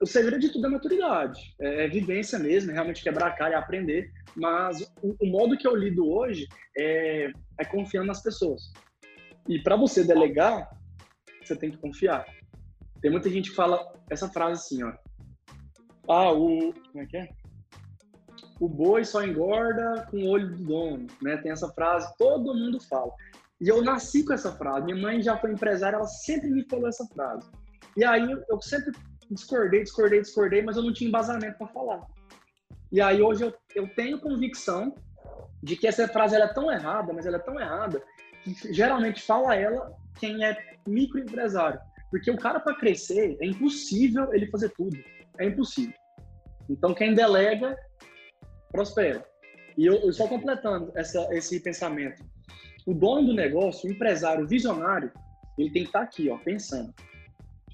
o 0.00 0.06
segredo 0.06 0.40
de 0.40 0.50
tudo 0.50 0.66
é 0.66 0.70
maturidade, 0.70 1.54
é, 1.60 1.84
é 1.84 1.88
vivência 1.88 2.38
mesmo, 2.38 2.70
é 2.70 2.74
realmente 2.74 3.02
quebrar 3.02 3.28
a 3.28 3.36
cara 3.36 3.52
e 3.52 3.54
aprender. 3.54 4.10
Mas 4.36 4.80
o, 5.02 5.16
o 5.20 5.26
modo 5.26 5.56
que 5.56 5.66
eu 5.66 5.74
lido 5.74 6.08
hoje 6.08 6.46
é, 6.76 7.30
é 7.58 7.64
confiando 7.64 8.08
nas 8.08 8.22
pessoas. 8.22 8.72
E 9.48 9.60
para 9.60 9.76
você 9.76 10.04
delegar, 10.04 10.68
você 11.42 11.56
tem 11.56 11.70
que 11.70 11.78
confiar. 11.78 12.26
Tem 13.00 13.10
muita 13.10 13.30
gente 13.30 13.50
que 13.50 13.56
fala 13.56 13.80
essa 14.10 14.28
frase 14.28 14.60
assim, 14.60 14.82
ó. 14.82 14.92
Ah, 16.08 16.32
o. 16.32 16.72
Como 16.72 17.04
é 17.04 17.06
que 17.06 17.16
é? 17.16 17.28
O 18.60 18.68
boi 18.68 19.04
só 19.04 19.22
engorda 19.22 20.06
com 20.10 20.16
o 20.16 20.28
olho 20.28 20.48
do 20.56 20.64
dono, 20.64 21.06
né? 21.22 21.36
Tem 21.36 21.52
essa 21.52 21.68
frase, 21.68 22.12
todo 22.16 22.54
mundo 22.54 22.80
fala. 22.80 23.12
E 23.60 23.68
eu 23.68 23.82
nasci 23.82 24.24
com 24.24 24.32
essa 24.32 24.52
frase. 24.52 24.86
Minha 24.86 25.00
mãe 25.00 25.22
já 25.22 25.36
foi 25.36 25.52
empresária, 25.52 25.96
ela 25.96 26.06
sempre 26.06 26.50
me 26.50 26.64
falou 26.68 26.88
essa 26.88 27.06
frase. 27.06 27.48
E 27.96 28.04
aí 28.04 28.30
eu 28.48 28.60
sempre 28.60 28.92
discordei, 29.30 29.82
discordei, 29.82 30.20
discordei, 30.20 30.62
mas 30.62 30.76
eu 30.76 30.82
não 30.82 30.92
tinha 30.92 31.08
embasamento 31.08 31.58
para 31.58 31.66
falar. 31.68 32.06
E 32.90 33.00
aí 33.00 33.20
hoje 33.20 33.44
eu, 33.44 33.54
eu 33.74 33.88
tenho 33.94 34.20
convicção 34.20 34.94
de 35.62 35.76
que 35.76 35.86
essa 35.86 36.08
frase 36.08 36.36
é 36.36 36.46
tão 36.48 36.70
errada, 36.70 37.12
mas 37.12 37.26
ela 37.26 37.36
é 37.36 37.40
tão 37.40 37.60
errada, 37.60 38.02
que 38.42 38.72
geralmente 38.72 39.22
fala 39.22 39.54
ela 39.54 39.92
quem 40.18 40.44
é 40.44 40.56
microempresário. 40.86 41.80
Porque 42.10 42.30
o 42.30 42.38
cara, 42.38 42.58
para 42.60 42.76
crescer, 42.76 43.36
é 43.40 43.46
impossível 43.46 44.32
ele 44.32 44.46
fazer 44.46 44.70
tudo. 44.70 44.96
É 45.38 45.46
impossível. 45.46 45.94
Então, 46.68 46.94
quem 46.94 47.14
delega, 47.14 47.76
prospera. 48.70 49.24
E 49.76 49.86
eu, 49.86 49.94
eu 49.94 50.12
só 50.12 50.26
completando 50.26 50.92
essa, 50.96 51.28
esse 51.32 51.60
pensamento. 51.60 52.22
O 52.86 52.94
dono 52.94 53.28
do 53.28 53.34
negócio, 53.34 53.88
o 53.88 53.92
empresário, 53.92 54.44
o 54.44 54.48
visionário, 54.48 55.12
ele 55.56 55.70
tem 55.70 55.82
que 55.82 55.88
estar 55.88 56.00
tá 56.00 56.04
aqui, 56.04 56.28
ó, 56.30 56.38
pensando. 56.38 56.92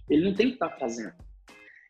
Ele 0.09 0.25
não 0.25 0.35
tem 0.35 0.49
que 0.49 0.55
estar 0.55 0.69
tá 0.69 0.79
fazendo. 0.79 1.15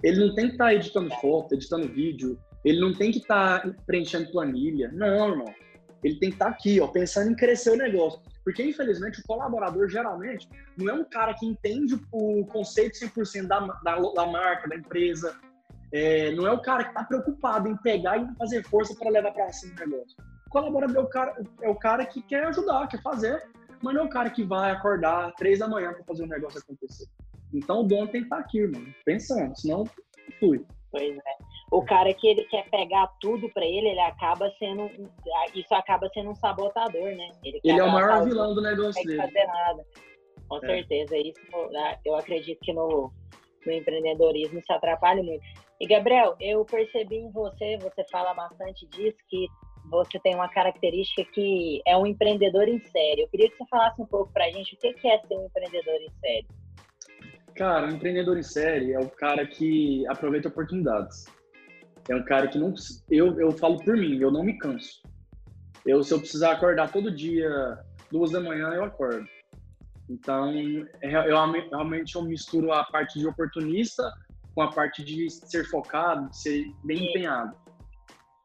Ele 0.02 0.26
não 0.26 0.34
tem 0.34 0.46
que 0.46 0.52
estar 0.52 0.66
tá 0.66 0.74
editando 0.74 1.14
foto, 1.20 1.54
editando 1.54 1.88
vídeo. 1.88 2.38
Ele 2.64 2.80
não 2.80 2.92
tem 2.94 3.10
que 3.10 3.18
estar 3.18 3.62
tá 3.62 3.74
preenchendo 3.87 4.30
planilha. 4.30 4.90
Não, 4.92 5.30
irmão. 5.30 5.54
Ele 6.02 6.18
tem 6.18 6.28
que 6.28 6.37
estar 6.37 6.46
tá 6.46 6.50
aqui, 6.50 6.80
ó, 6.80 6.87
pensando 6.87 7.30
em 7.30 7.37
crescer 7.37 7.70
o 7.70 7.76
negócio. 7.76 8.20
Porque, 8.44 8.62
infelizmente, 8.62 9.20
o 9.20 9.26
colaborador, 9.26 9.88
geralmente, 9.88 10.46
não 10.76 10.90
é 10.90 10.92
um 10.92 11.04
cara 11.04 11.32
que 11.34 11.46
entende 11.46 11.98
o 12.12 12.44
conceito 12.46 12.98
100% 12.98 13.46
da, 13.46 13.60
da, 13.82 13.98
da 13.98 14.26
marca, 14.26 14.68
da 14.68 14.76
empresa. 14.76 15.34
É, 15.96 16.33
não 16.33 16.44
é 16.44 16.50
o 16.50 16.61
cara 16.61 16.83
que 16.83 16.90
está 16.90 17.04
preocupado 17.04 17.68
em 17.68 17.76
pegar 17.76 18.18
e 18.18 18.35
fazer 18.35 18.64
força 18.64 18.96
para 18.98 19.11
levar 19.11 19.30
para 19.30 19.52
cima 19.52 19.74
o 19.76 19.88
negócio. 19.88 20.16
O 20.48 20.50
colaborador 20.50 20.96
é 20.96 21.00
o, 21.00 21.07
cara, 21.07 21.42
é 21.62 21.68
o 21.68 21.76
cara 21.76 22.04
que 22.04 22.20
quer 22.22 22.44
ajudar, 22.46 22.88
quer 22.88 23.00
fazer, 23.00 23.48
mas 23.80 23.94
não 23.94 24.02
é 24.02 24.04
o 24.04 24.09
cara 24.09 24.28
que 24.28 24.42
vai 24.42 24.72
acordar 24.72 25.33
três 25.37 25.61
da 25.61 25.68
manhã 25.68 25.92
para 25.92 26.02
fazer 26.02 26.24
o 26.24 26.26
negócio 26.26 26.59
acontecer. 26.59 27.07
Então 27.54 27.83
o 27.83 27.85
dono 27.85 28.09
tem 28.09 28.22
que 28.22 28.26
estar 28.26 28.38
tá 28.38 28.42
aqui, 28.42 28.59
irmão, 28.59 28.85
pensando, 29.04 29.57
senão 29.57 29.85
flui. 30.40 30.66
Pois 30.90 31.16
é. 31.16 31.44
O 31.70 31.85
cara 31.85 32.12
que 32.12 32.26
ele 32.26 32.42
quer 32.46 32.68
pegar 32.70 33.07
tudo 33.20 33.48
para 33.50 33.64
ele, 33.64 33.90
ele 33.90 34.00
acaba 34.00 34.50
sendo. 34.59 34.90
Isso 35.54 35.72
acaba 35.74 36.09
sendo 36.12 36.30
um 36.30 36.35
sabotador, 36.35 37.14
né? 37.14 37.30
Ele, 37.44 37.61
ele 37.62 37.78
é 37.78 37.85
o 37.85 37.92
maior 37.92 38.24
vilão 38.24 38.52
do 38.52 38.61
negócio 38.61 39.02
dele. 39.04 39.16
Não 39.16 39.26
fazer 39.26 39.46
nada. 39.46 39.87
Com 40.48 40.57
é. 40.57 40.61
certeza. 40.61 41.16
Isso 41.16 41.40
né, 41.70 41.98
eu 42.04 42.16
acredito 42.16 42.59
que 42.62 42.72
no, 42.72 43.12
no 43.64 43.72
empreendedorismo 43.72 44.61
se 44.64 44.72
atrapalha 44.72 45.22
muito. 45.22 45.44
E 45.80 45.87
Gabriel, 45.87 46.37
eu 46.40 46.64
percebi 46.64 47.16
em 47.16 47.30
você, 47.30 47.76
você 47.78 48.04
fala 48.10 48.32
bastante 48.32 48.87
disso, 48.88 49.18
que 49.28 49.46
você 49.90 50.18
tem 50.20 50.34
uma 50.34 50.48
característica 50.48 51.24
que 51.32 51.82
é 51.87 51.96
um 51.96 52.06
empreendedor 52.06 52.68
em 52.68 52.78
série. 52.80 53.22
Eu 53.22 53.28
queria 53.28 53.50
que 53.50 53.56
você 53.56 53.66
falasse 53.68 54.00
um 54.00 54.06
pouco 54.06 54.32
para 54.32 54.46
a 54.46 54.50
gente 54.50 54.74
o 54.74 54.78
que 54.78 55.08
é 55.08 55.18
ser 55.18 55.37
um 55.37 55.46
empreendedor 55.46 55.94
em 55.94 56.10
série. 56.20 56.46
Cara, 57.54 57.87
um 57.87 57.90
empreendedor 57.90 58.38
em 58.38 58.42
série 58.42 58.92
é 58.92 58.98
o 58.98 59.08
cara 59.08 59.46
que 59.46 60.06
aproveita 60.08 60.48
oportunidades. 60.48 61.26
É 62.08 62.14
um 62.14 62.24
cara 62.24 62.48
que 62.48 62.58
não. 62.58 62.74
Eu, 63.10 63.38
eu 63.40 63.52
falo 63.52 63.82
por 63.82 63.96
mim, 63.96 64.18
eu 64.18 64.30
não 64.30 64.42
me 64.42 64.58
canso. 64.58 65.02
Eu, 65.87 66.02
se 66.02 66.12
eu 66.12 66.18
precisar 66.18 66.52
acordar 66.52 66.90
todo 66.90 67.14
dia, 67.14 67.78
duas 68.10 68.30
da 68.30 68.40
manhã, 68.40 68.70
eu 68.70 68.84
acordo. 68.84 69.26
Então, 70.08 70.52
é, 71.00 71.30
eu, 71.30 71.37
realmente 71.70 72.14
eu 72.14 72.22
misturo 72.22 72.72
a 72.72 72.84
parte 72.84 73.18
de 73.18 73.26
oportunista 73.26 74.12
com 74.54 74.62
a 74.62 74.70
parte 74.70 75.02
de 75.02 75.28
ser 75.30 75.64
focado, 75.64 76.30
de 76.30 76.38
ser 76.38 76.72
bem 76.84 77.10
empenhado. 77.10 77.56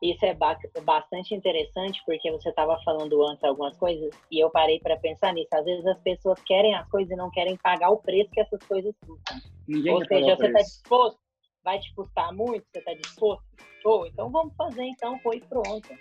Isso 0.02 0.26
é 0.26 0.34
bastante 0.82 1.36
interessante 1.36 2.02
porque 2.06 2.32
você 2.32 2.50
estava 2.50 2.80
falando 2.86 3.22
antes 3.28 3.44
algumas 3.44 3.78
coisas 3.78 4.10
e 4.32 4.40
eu 4.40 4.50
parei 4.50 4.80
para 4.80 4.98
pensar 4.98 5.34
nisso. 5.34 5.50
Às 5.54 5.66
vezes 5.66 5.86
as 5.86 6.00
pessoas 6.00 6.42
querem 6.44 6.74
as 6.74 6.88
coisas 6.88 7.12
e 7.12 7.18
não 7.18 7.30
querem 7.30 7.58
pagar 7.58 7.90
o 7.90 7.98
preço 7.98 8.32
que 8.32 8.40
essas 8.40 8.62
coisas 8.64 8.96
custam. 9.06 9.38
Ninguém 9.68 9.94
Ou 9.94 10.06
seja, 10.06 10.38
você 10.38 10.48
está 10.48 10.60
disposto, 10.62 11.20
vai 11.64 11.80
te 11.80 11.94
custar 11.94 12.34
muito, 12.34 12.66
você 12.72 12.80
está 12.80 12.94
disposto? 12.94 13.44
Show, 13.82 14.08
então 14.08 14.30
vamos 14.32 14.56
fazer 14.56 14.84
então, 14.84 15.20
foi 15.20 15.42
pronto. 15.42 15.94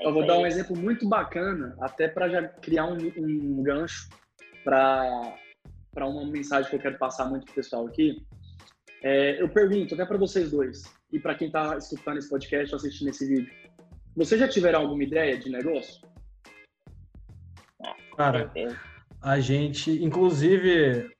É 0.00 0.06
eu 0.06 0.12
vou 0.12 0.26
dar 0.26 0.38
um 0.38 0.46
exemplo 0.46 0.76
muito 0.76 1.08
bacana, 1.08 1.76
até 1.80 2.08
para 2.08 2.28
já 2.28 2.48
criar 2.48 2.86
um, 2.86 2.98
um 3.16 3.62
gancho 3.62 4.08
para 4.64 5.38
uma 5.96 6.26
mensagem 6.26 6.68
que 6.68 6.76
eu 6.76 6.80
quero 6.80 6.98
passar 6.98 7.26
muito 7.26 7.46
pro 7.46 7.54
pessoal 7.54 7.86
aqui. 7.86 8.26
É, 9.02 9.40
eu 9.40 9.48
pergunto 9.48 9.94
até 9.94 10.04
para 10.04 10.16
vocês 10.16 10.50
dois 10.50 10.82
e 11.12 11.20
para 11.20 11.34
quem 11.34 11.48
está 11.48 11.76
escutando 11.76 12.18
esse 12.18 12.28
podcast 12.28 12.74
ou 12.74 12.76
assistindo 12.76 13.08
esse 13.08 13.26
vídeo, 13.26 13.52
vocês 14.16 14.40
já 14.40 14.48
tiveram 14.48 14.80
alguma 14.80 15.02
ideia 15.02 15.38
de 15.38 15.50
negócio? 15.50 16.06
Cara, 18.16 18.50
a 19.20 19.38
gente, 19.40 19.90
inclusive, 20.02 21.10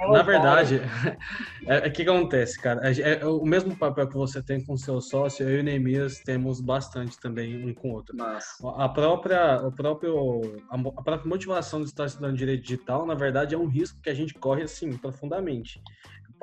é 0.00 0.10
na 0.10 0.22
verdade, 0.22 0.80
é, 1.66 1.86
é, 1.86 1.88
o 1.88 1.92
que 1.92 2.02
acontece, 2.02 2.60
cara? 2.60 2.80
É, 2.86 3.00
é, 3.00 3.26
o 3.26 3.44
mesmo 3.44 3.76
papel 3.76 4.08
que 4.08 4.14
você 4.14 4.42
tem 4.42 4.64
com 4.64 4.76
seu 4.76 5.00
sócio, 5.00 5.48
eu 5.48 5.58
e 5.58 5.60
o 5.60 5.64
Neemias 5.64 6.18
temos 6.20 6.60
bastante 6.60 7.18
também 7.18 7.64
um 7.64 7.72
com 7.72 7.90
o 7.90 7.92
outro. 7.94 8.16
Nossa. 8.16 8.68
A 8.76 8.88
própria, 8.88 9.66
o 9.66 9.72
próprio, 9.72 10.62
a, 10.68 11.02
própria 11.02 11.28
motivação 11.28 11.80
de 11.80 11.86
estar 11.86 12.06
estudando 12.06 12.36
direito 12.36 12.62
digital, 12.62 13.06
na 13.06 13.14
verdade, 13.14 13.54
é 13.54 13.58
um 13.58 13.66
risco 13.66 14.00
que 14.02 14.10
a 14.10 14.14
gente 14.14 14.34
corre 14.34 14.62
assim 14.62 14.96
profundamente 14.96 15.80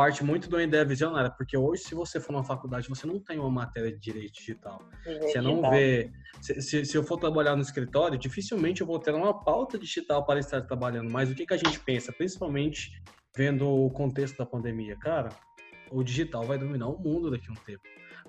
parte 0.02 0.24
muito 0.24 0.50
do 0.50 0.60
ideia 0.60 0.84
visionária, 0.84 1.30
porque 1.30 1.56
hoje, 1.56 1.84
se 1.84 1.94
você 1.94 2.20
for 2.20 2.32
numa 2.34 2.44
faculdade, 2.44 2.90
você 2.90 3.06
não 3.06 3.20
tem 3.20 3.38
uma 3.38 3.52
matéria 3.52 3.92
de 3.92 4.00
direito 4.00 4.34
digital. 4.34 4.82
você 5.06 5.40
não 5.40 5.62
vê. 5.70 6.12
Se, 6.42 6.60
se, 6.60 6.86
se, 6.86 6.98
eu 6.98 7.04
for 7.04 7.18
trabalhar 7.18 7.56
no 7.56 7.62
escritório, 7.62 8.18
dificilmente 8.18 8.82
eu 8.82 8.88
vou 8.88 8.98
ter 8.98 9.14
uma 9.14 9.32
pauta 9.44 9.78
digital 9.78 10.26
para 10.26 10.40
estar 10.40 10.62
trabalhando. 10.64 11.12
Mas 11.12 11.30
o 11.30 11.36
que, 11.36 11.46
que 11.46 11.54
a 11.54 11.58
gente 11.58 11.80
pensa, 11.80 12.12
principalmente 12.12 13.00
vendo 13.38 13.68
o 13.68 13.92
contexto 13.92 14.38
da 14.38 14.46
pandemia? 14.46 14.96
Cara, 14.96 15.30
o 15.92 16.02
digital 16.02 16.44
vai 16.46 16.58
dominar 16.58 16.88
o 16.88 16.98
mundo 16.98 17.30
daqui 17.30 17.48
a 17.50 17.52
um 17.52 17.64
tempo. 17.64 17.84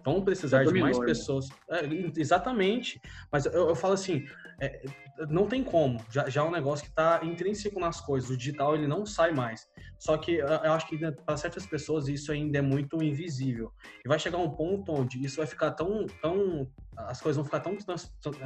Vão 0.05 0.23
precisar 0.23 0.65
de 0.65 0.81
mais 0.81 0.99
né? 0.99 1.07
pessoas. 1.07 1.49
É, 1.71 1.81
exatamente. 2.17 3.01
Mas 3.31 3.47
eu, 3.47 3.69
eu 3.69 3.75
falo 3.75 3.95
assim, 3.95 4.25
é, 4.61 4.83
não 5.29 5.47
tem 5.47 5.63
como. 5.63 6.01
Já, 6.11 6.29
já 6.29 6.41
é 6.41 6.45
um 6.45 6.51
negócio 6.51 6.85
que 6.85 6.91
está 6.91 7.21
intrínseco 7.23 7.79
nas 7.79 8.01
coisas. 8.01 8.31
O 8.31 8.37
digital 8.37 8.75
ele 8.75 8.87
não 8.87 9.07
sai 9.07 9.33
mais. 9.33 9.69
Só 9.99 10.17
que 10.17 10.37
eu 10.37 10.73
acho 10.73 10.89
que 10.89 10.99
para 11.13 11.37
certas 11.37 11.67
pessoas 11.67 12.09
isso 12.09 12.33
ainda 12.33 12.59
é 12.59 12.63
muito 12.63 13.03
invisível. 13.03 13.73
E 14.05 14.09
vai 14.09 14.19
chegar 14.19 14.39
um 14.39 14.51
ponto 14.51 14.93
onde 14.93 15.25
isso 15.25 15.37
vai 15.37 15.47
ficar 15.47 15.71
tão, 15.73 16.07
tão 16.21 16.69
as 16.97 17.21
coisas 17.21 17.37
vão 17.37 17.45
ficar 17.45 17.61
tão, 17.61 17.77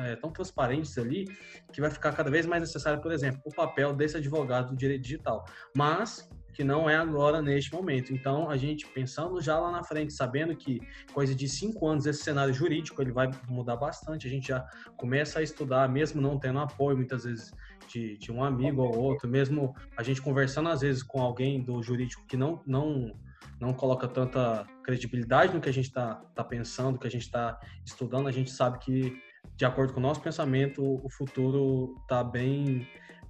é, 0.05 0.17
tão 0.17 0.31
transparentes 0.31 0.97
ali 0.99 1.25
que 1.73 1.81
vai 1.81 1.91
ficar 1.91 2.13
cada 2.13 2.31
vez 2.31 2.47
mais 2.47 2.61
necessário, 2.61 3.01
por 3.01 3.13
exemplo, 3.13 3.41
o 3.45 3.55
papel 3.55 3.95
desse 3.95 4.17
advogado 4.17 4.71
do 4.71 4.77
direito 4.77 5.03
digital. 5.03 5.45
Mas 5.75 6.29
que 6.57 6.65
não 6.65 6.89
é 6.89 6.97
agora 6.97 7.43
neste 7.43 7.71
momento. 7.71 8.15
Então, 8.15 8.49
a 8.49 8.57
gente 8.57 8.87
pensando 8.87 9.43
já 9.43 9.59
lá 9.59 9.71
na 9.71 9.85
frente, 9.85 10.15
sabendo 10.15 10.57
que 10.57 10.81
coisa 11.13 11.35
de 11.35 11.47
cinco 11.47 11.87
anos 11.87 12.07
esse 12.07 12.23
cenário 12.23 12.55
jurídico 12.55 13.03
ele 13.03 13.13
vai 13.13 13.31
mudar 13.47 13.77
bastante, 13.77 14.27
a 14.27 14.31
gente 14.31 14.49
já 14.49 14.67
começa 14.97 15.39
a 15.39 15.43
estudar, 15.43 15.87
mesmo 15.87 16.19
não 16.19 16.39
tendo 16.39 16.59
apoio 16.59 16.97
muitas 16.97 17.25
vezes 17.25 17.53
de, 17.93 18.17
de 18.17 18.33
um 18.33 18.43
amigo 18.43 18.81
ou 18.81 18.97
outro, 18.97 19.29
mesmo 19.29 19.75
a 19.99 20.03
gente 20.03 20.23
conversando 20.23 20.71
às 20.71 20.81
vezes 20.81 21.03
com 21.03 21.21
alguém 21.21 21.63
do 21.63 21.83
jurídico 21.83 22.25
que 22.27 22.39
não 22.39 22.63
não 22.67 23.15
não 23.61 23.73
coloca 23.73 24.09
tanta 24.09 24.67
credibilidade 24.83 25.55
no 25.55 25.61
que 25.61 25.69
a 25.69 25.73
gente 25.73 25.87
está 25.87 26.15
tá 26.35 26.43
pensando, 26.43 26.99
que 26.99 27.07
a 27.07 27.11
gente 27.11 27.23
está 27.23 27.59
estudando, 27.85 28.29
a 28.29 28.33
gente 28.33 28.51
sabe 28.51 28.79
que 28.79 29.19
de 29.55 29.65
acordo 29.67 29.93
com 29.93 30.01
o 30.01 30.03
nosso 30.03 30.23
pensamento, 30.23 30.83
o 30.83 31.11
futuro 31.11 31.95
está 32.03 32.25
bem 32.25 32.87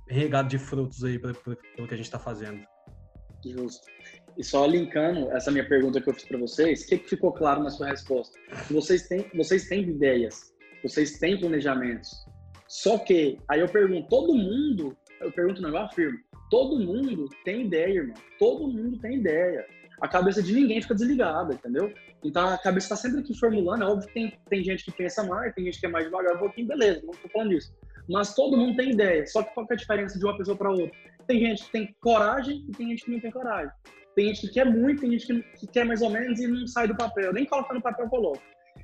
regado 0.08 0.48
de 0.48 0.58
frutos 0.58 1.02
aí 1.02 1.18
pelo 1.18 1.34
que 1.88 1.94
a 1.94 1.96
gente 1.96 2.06
está 2.06 2.18
fazendo. 2.18 2.64
Justo. 3.52 3.86
E 4.36 4.44
só 4.44 4.66
linkando 4.66 5.30
essa 5.32 5.50
minha 5.50 5.66
pergunta 5.66 6.00
que 6.00 6.08
eu 6.08 6.14
fiz 6.14 6.24
para 6.24 6.38
vocês, 6.38 6.82
o 6.82 6.86
que, 6.88 6.98
que, 6.98 7.08
ficou 7.08 7.32
claro 7.32 7.62
na 7.62 7.70
sua 7.70 7.88
resposta? 7.88 8.38
Vocês 8.70 9.08
têm, 9.08 9.24
vocês 9.34 9.66
têm 9.68 9.82
ideias, 9.82 10.54
vocês 10.82 11.18
têm 11.18 11.40
planejamentos, 11.40 12.10
Só 12.68 12.98
que, 12.98 13.38
aí 13.48 13.60
eu 13.60 13.68
pergunto, 13.68 14.08
todo 14.08 14.34
mundo, 14.34 14.96
eu 15.20 15.32
pergunto, 15.32 15.62
não, 15.62 15.70
eu 15.70 15.78
afirmo, 15.78 16.18
todo 16.50 16.78
mundo 16.78 17.28
tem 17.44 17.66
ideia, 17.66 18.00
irmão. 18.00 18.16
Todo 18.38 18.68
mundo 18.68 18.98
tem 18.98 19.16
ideia. 19.16 19.66
A 20.00 20.08
cabeça 20.08 20.42
de 20.42 20.52
ninguém 20.52 20.82
fica 20.82 20.94
desligada, 20.94 21.54
entendeu? 21.54 21.92
Então 22.22 22.48
a 22.48 22.58
cabeça 22.58 22.86
está 22.86 22.96
sempre 22.96 23.20
aqui 23.20 23.38
formulando. 23.38 23.82
É 23.82 23.86
óbvio 23.86 24.08
que 24.08 24.14
tem, 24.14 24.38
tem 24.50 24.62
gente 24.62 24.84
que 24.84 24.92
pensa 24.92 25.24
mais, 25.24 25.54
tem 25.54 25.64
gente 25.64 25.80
que 25.80 25.86
é 25.86 25.88
mais 25.88 26.04
devagar 26.04 26.36
um 26.36 26.38
pouquinho, 26.38 26.66
beleza, 26.66 27.00
não 27.04 27.14
estou 27.14 27.30
falando 27.30 27.50
disso. 27.50 27.74
Mas 28.08 28.34
todo 28.34 28.56
mundo 28.56 28.76
tem 28.76 28.92
ideia. 28.92 29.26
Só 29.26 29.42
que 29.42 29.54
qual 29.54 29.66
que 29.66 29.72
é 29.72 29.76
a 29.76 29.78
diferença 29.78 30.18
de 30.18 30.24
uma 30.24 30.36
pessoa 30.36 30.56
para 30.56 30.70
outra? 30.70 30.96
Tem 31.26 31.40
gente 31.40 31.64
que 31.64 31.72
tem 31.72 31.96
coragem 32.00 32.64
e 32.68 32.72
tem 32.72 32.88
gente 32.88 33.04
que 33.04 33.10
não 33.10 33.20
tem 33.20 33.30
coragem. 33.30 33.72
Tem 34.14 34.26
gente 34.28 34.40
que 34.42 34.54
quer 34.54 34.64
muito, 34.64 35.00
tem 35.00 35.12
gente 35.12 35.26
que, 35.26 35.42
que 35.58 35.66
quer 35.66 35.84
mais 35.84 36.00
ou 36.00 36.10
menos 36.10 36.38
e 36.40 36.46
não 36.46 36.66
sai 36.66 36.88
do 36.88 36.96
papel. 36.96 37.32
Nem 37.32 37.44
coloca 37.44 37.74
no 37.74 37.82
papel, 37.82 38.08
coloca. 38.08 38.40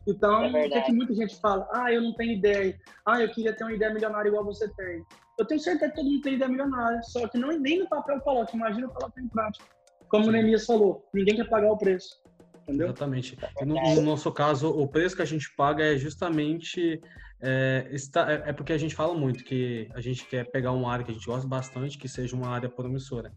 Então, 0.06 0.44
é 0.44 0.66
o 0.66 0.70
que, 0.70 0.74
é 0.74 0.80
que 0.82 0.92
muita 0.92 1.14
gente 1.14 1.38
fala? 1.40 1.68
Ah, 1.72 1.92
eu 1.92 2.02
não 2.02 2.12
tenho 2.14 2.32
ideia. 2.32 2.78
Ah, 3.06 3.20
eu 3.20 3.28
queria 3.30 3.54
ter 3.54 3.64
uma 3.64 3.72
ideia 3.72 3.92
milionária 3.92 4.28
igual 4.28 4.44
você 4.44 4.68
tem. 4.74 5.04
Eu 5.38 5.46
tenho 5.46 5.60
certeza 5.60 5.90
que 5.90 5.96
todo 5.96 6.10
mundo 6.10 6.22
tem 6.22 6.34
ideia 6.34 6.50
milionária, 6.50 7.00
só 7.02 7.26
que 7.28 7.38
não, 7.38 7.56
nem 7.58 7.80
no 7.80 7.88
papel 7.88 8.20
coloca. 8.20 8.54
Imagina 8.54 8.88
colocar 8.88 9.20
em 9.20 9.28
prática. 9.28 9.64
Como 10.08 10.24
Sim. 10.24 10.30
o 10.30 10.32
Nemias 10.32 10.66
falou, 10.66 11.08
ninguém 11.14 11.36
quer 11.36 11.48
pagar 11.48 11.72
o 11.72 11.78
preço. 11.78 12.20
Entendeu? 12.62 12.88
Exatamente. 12.88 13.38
No, 13.64 13.74
no, 13.74 14.02
nosso 14.02 14.30
caso, 14.30 14.68
o 14.68 14.86
preço 14.86 15.16
que 15.16 15.22
a 15.22 15.26
gente 15.26 15.54
paga 15.56 15.84
é 15.84 15.96
justamente. 15.96 17.00
É, 17.42 17.88
está, 17.90 18.32
é, 18.32 18.42
é, 18.46 18.52
porque 18.52 18.72
a 18.72 18.78
gente 18.78 18.94
fala 18.94 19.14
muito 19.14 19.42
que 19.42 19.88
a 19.94 20.00
gente 20.00 20.24
quer 20.26 20.48
pegar 20.50 20.70
uma 20.70 20.92
área 20.92 21.04
que 21.04 21.10
a 21.10 21.14
gente 21.14 21.26
gosta 21.26 21.46
bastante, 21.46 21.98
que 21.98 22.08
seja 22.08 22.36
uma 22.36 22.48
área 22.48 22.68
promissora. 22.68 23.32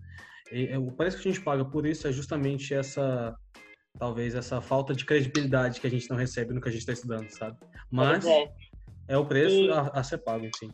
E, 0.51 0.67
é, 0.67 0.77
o 0.77 0.91
preço 0.91 1.19
que 1.19 1.27
a 1.27 1.31
gente 1.31 1.43
paga 1.43 1.65
por 1.65 1.87
isso 1.87 2.07
é 2.07 2.11
justamente 2.11 2.73
essa 2.73 3.35
talvez 3.97 4.35
essa 4.35 4.61
falta 4.61 4.93
de 4.93 5.05
credibilidade 5.05 5.79
que 5.79 5.87
a 5.87 5.89
gente 5.89 6.09
não 6.09 6.17
recebe 6.17 6.53
no 6.53 6.61
que 6.61 6.67
a 6.67 6.71
gente 6.71 6.81
está 6.81 6.93
estudando, 6.93 7.29
sabe? 7.29 7.57
Mas 7.89 8.25
é. 8.25 8.51
é. 9.07 9.17
o 9.17 9.25
preço 9.25 9.55
e, 9.55 9.71
a, 9.71 9.81
a, 9.87 10.03
ser 10.03 10.17
pago, 10.19 10.45
enfim. 10.45 10.69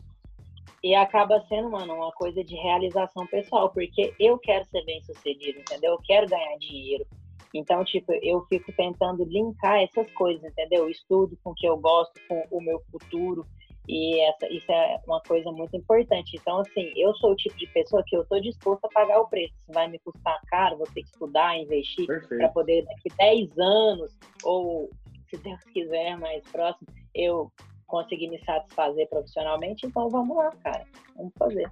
E 0.82 0.94
acaba 0.94 1.40
sendo, 1.48 1.70
mano, 1.70 1.94
uma 1.94 2.12
coisa 2.12 2.42
de 2.42 2.56
realização 2.56 3.26
pessoal, 3.28 3.70
porque 3.70 4.12
eu 4.18 4.36
quero 4.38 4.64
ser 4.66 4.84
bem 4.84 5.00
sucedido, 5.02 5.60
entendeu? 5.60 5.92
Eu 5.92 5.98
quero 5.98 6.28
ganhar 6.28 6.58
dinheiro. 6.58 7.06
Então, 7.54 7.84
tipo, 7.84 8.12
eu 8.22 8.44
fico 8.46 8.72
tentando 8.72 9.24
linkar 9.24 9.82
essas 9.82 10.10
coisas, 10.12 10.42
entendeu? 10.42 10.88
estudo 10.88 11.36
com 11.42 11.50
o 11.50 11.54
que 11.54 11.66
eu 11.66 11.76
gosto, 11.76 12.14
com 12.28 12.46
o 12.50 12.60
meu 12.60 12.80
futuro. 12.90 13.46
E 13.88 14.20
essa, 14.20 14.46
isso 14.48 14.70
é 14.70 15.00
uma 15.06 15.20
coisa 15.22 15.50
muito 15.50 15.76
importante. 15.76 16.36
Então, 16.40 16.60
assim, 16.60 16.92
eu 16.96 17.12
sou 17.16 17.32
o 17.32 17.36
tipo 17.36 17.56
de 17.56 17.66
pessoa 17.68 18.02
que 18.06 18.16
eu 18.16 18.22
estou 18.22 18.40
disposta 18.40 18.86
a 18.86 18.90
pagar 18.90 19.20
o 19.20 19.28
preço. 19.28 19.54
Se 19.58 19.72
vai 19.72 19.88
me 19.88 19.98
custar 19.98 20.40
caro, 20.46 20.78
vou 20.78 20.86
ter 20.86 21.02
que 21.02 21.08
estudar, 21.08 21.58
investir, 21.58 22.06
para 22.06 22.48
poder 22.50 22.84
daqui 22.84 23.08
10 23.18 23.58
anos, 23.58 24.16
ou 24.44 24.88
se 25.28 25.36
Deus 25.38 25.60
quiser, 25.72 26.16
mais 26.16 26.42
próximo, 26.50 26.86
eu 27.14 27.50
conseguir 27.86 28.28
me 28.28 28.38
satisfazer 28.44 29.08
profissionalmente. 29.08 29.84
Então, 29.84 30.08
vamos 30.08 30.36
lá, 30.36 30.50
cara. 30.62 30.84
Vamos 31.16 31.32
fazer. 31.36 31.68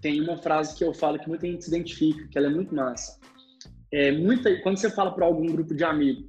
Tem 0.00 0.20
uma 0.20 0.36
frase 0.36 0.76
que 0.76 0.82
eu 0.82 0.92
falo 0.92 1.18
que 1.18 1.28
muita 1.28 1.46
gente 1.46 1.64
se 1.64 1.70
identifica, 1.70 2.26
que 2.26 2.36
ela 2.36 2.48
é 2.48 2.50
muito 2.50 2.74
massa. 2.74 3.20
É, 3.92 4.12
muita, 4.12 4.54
quando 4.62 4.78
você 4.78 4.90
fala 4.90 5.14
para 5.14 5.26
algum 5.26 5.46
grupo 5.46 5.74
de 5.74 5.84
amigos, 5.84 6.28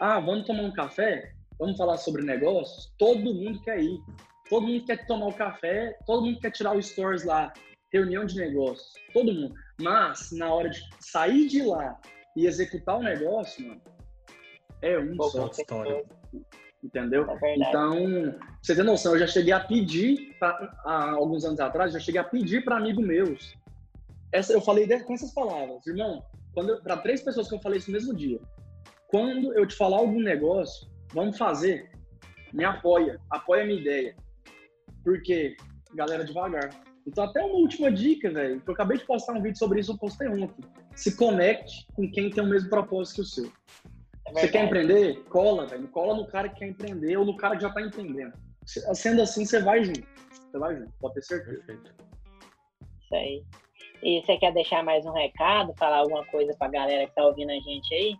ah, 0.00 0.20
vamos 0.20 0.46
tomar 0.46 0.62
um 0.62 0.72
café? 0.72 1.32
Vamos 1.58 1.76
falar 1.76 1.96
sobre 1.96 2.22
negócios? 2.22 2.92
Todo 2.98 3.34
mundo 3.34 3.60
quer 3.62 3.80
ir 3.80 3.98
todo 4.52 4.66
mundo 4.66 4.84
quer 4.84 5.06
tomar 5.06 5.28
o 5.28 5.32
café, 5.32 5.98
todo 6.04 6.26
mundo 6.26 6.38
quer 6.38 6.50
tirar 6.50 6.76
o 6.76 6.82
stories 6.82 7.24
lá, 7.24 7.50
reunião 7.90 8.26
de 8.26 8.36
negócios, 8.36 8.92
todo 9.14 9.32
mundo. 9.32 9.54
Mas 9.80 10.30
na 10.32 10.52
hora 10.52 10.68
de 10.68 10.78
sair 11.00 11.48
de 11.48 11.62
lá 11.62 11.98
e 12.36 12.46
executar 12.46 12.98
o 12.98 13.02
negócio, 13.02 13.66
mano, 13.66 13.80
é 14.82 14.98
um 14.98 15.16
Pô, 15.16 15.30
só 15.30 15.46
história. 15.46 16.04
Entendeu? 16.84 17.24
É 17.30 17.56
então, 17.56 18.38
você 18.60 18.74
tem 18.74 18.84
noção, 18.84 19.12
eu 19.12 19.20
já 19.20 19.26
cheguei 19.26 19.54
a 19.54 19.60
pedir, 19.60 20.36
pra, 20.38 20.50
há 20.84 21.12
alguns 21.12 21.46
anos 21.46 21.58
atrás, 21.58 21.94
já 21.94 21.98
cheguei 21.98 22.20
a 22.20 22.24
pedir 22.24 22.62
para 22.62 22.76
amigos 22.76 23.06
meus. 23.06 23.56
Essa, 24.32 24.52
eu 24.52 24.60
falei 24.60 24.86
com 25.00 25.14
essas 25.14 25.32
palavras, 25.32 25.86
irmão, 25.86 26.22
para 26.54 26.96
três 26.98 27.22
pessoas 27.22 27.48
que 27.48 27.54
eu 27.54 27.60
falei 27.60 27.78
isso 27.78 27.90
no 27.90 27.96
mesmo 27.96 28.14
dia. 28.14 28.40
Quando 29.08 29.52
eu 29.54 29.66
te 29.66 29.76
falar 29.76 29.98
algum 29.98 30.20
negócio, 30.20 30.88
vamos 31.12 31.36
fazer, 31.36 31.90
me 32.52 32.64
apoia, 32.64 33.20
apoia 33.30 33.62
a 33.62 33.66
minha 33.66 33.80
ideia. 33.80 34.16
Porque, 35.04 35.56
galera, 35.94 36.24
devagar. 36.24 36.70
Então, 37.06 37.24
até 37.24 37.42
uma 37.42 37.56
última 37.56 37.90
dica, 37.90 38.30
velho, 38.30 38.60
que 38.60 38.70
eu 38.70 38.74
acabei 38.74 38.98
de 38.98 39.04
postar 39.04 39.32
um 39.32 39.42
vídeo 39.42 39.58
sobre 39.58 39.80
isso, 39.80 39.92
eu 39.92 39.98
postei 39.98 40.28
ontem. 40.28 40.64
Se 40.94 41.16
conecte 41.16 41.86
com 41.94 42.10
quem 42.10 42.30
tem 42.30 42.44
o 42.44 42.46
mesmo 42.46 42.70
propósito 42.70 43.16
que 43.16 43.20
o 43.22 43.24
seu. 43.24 43.52
É 44.28 44.32
você 44.32 44.48
quer 44.48 44.64
empreender? 44.64 45.22
Cola, 45.24 45.66
velho. 45.66 45.88
Cola 45.88 46.14
no 46.14 46.26
cara 46.26 46.48
que 46.48 46.60
quer 46.60 46.68
empreender 46.68 47.16
ou 47.16 47.24
no 47.24 47.36
cara 47.36 47.56
que 47.56 47.62
já 47.62 47.70
tá 47.70 47.82
empreendendo. 47.82 48.32
Sendo 48.64 49.22
assim, 49.22 49.44
você 49.44 49.60
vai 49.60 49.82
junto. 49.82 50.06
Você 50.30 50.58
vai 50.58 50.76
junto, 50.76 50.92
pode 51.00 51.14
ter 51.14 51.22
certeza. 51.22 51.62
Perfeito. 51.64 51.94
Isso 53.00 53.14
aí. 53.14 53.44
E 54.02 54.20
você 54.20 54.36
quer 54.36 54.52
deixar 54.52 54.82
mais 54.82 55.04
um 55.06 55.12
recado, 55.12 55.74
falar 55.78 55.98
alguma 55.98 56.24
coisa 56.26 56.54
pra 56.58 56.68
galera 56.68 57.06
que 57.06 57.14
tá 57.14 57.24
ouvindo 57.24 57.50
a 57.50 57.60
gente 57.60 57.94
aí? 57.94 58.16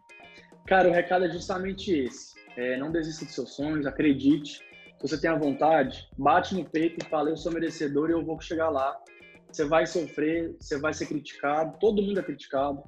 Cara, 0.67 0.89
o 0.89 0.93
recado 0.93 1.25
é 1.25 1.31
justamente 1.31 1.93
esse. 1.93 2.33
É, 2.57 2.77
não 2.77 2.93
desista 2.93 3.25
dos 3.25 3.35
seus 3.35 3.57
sonhos, 3.57 3.87
acredite 3.87 4.63
se 5.03 5.09
você 5.09 5.21
tem 5.21 5.31
a 5.31 5.37
vontade, 5.37 6.09
bate 6.17 6.55
no 6.55 6.65
peito 6.65 7.05
e 7.05 7.09
fala: 7.09 7.29
Eu 7.29 7.37
sou 7.37 7.53
merecedor 7.53 8.09
e 8.09 8.13
eu 8.13 8.25
vou 8.25 8.41
chegar 8.41 8.69
lá. 8.69 8.97
Você 9.51 9.65
vai 9.65 9.85
sofrer, 9.85 10.55
você 10.59 10.79
vai 10.79 10.95
ser 10.95 11.07
criticado, 11.07 11.77
todo 11.79 12.01
mundo 12.01 12.21
é 12.21 12.23
criticado, 12.23 12.83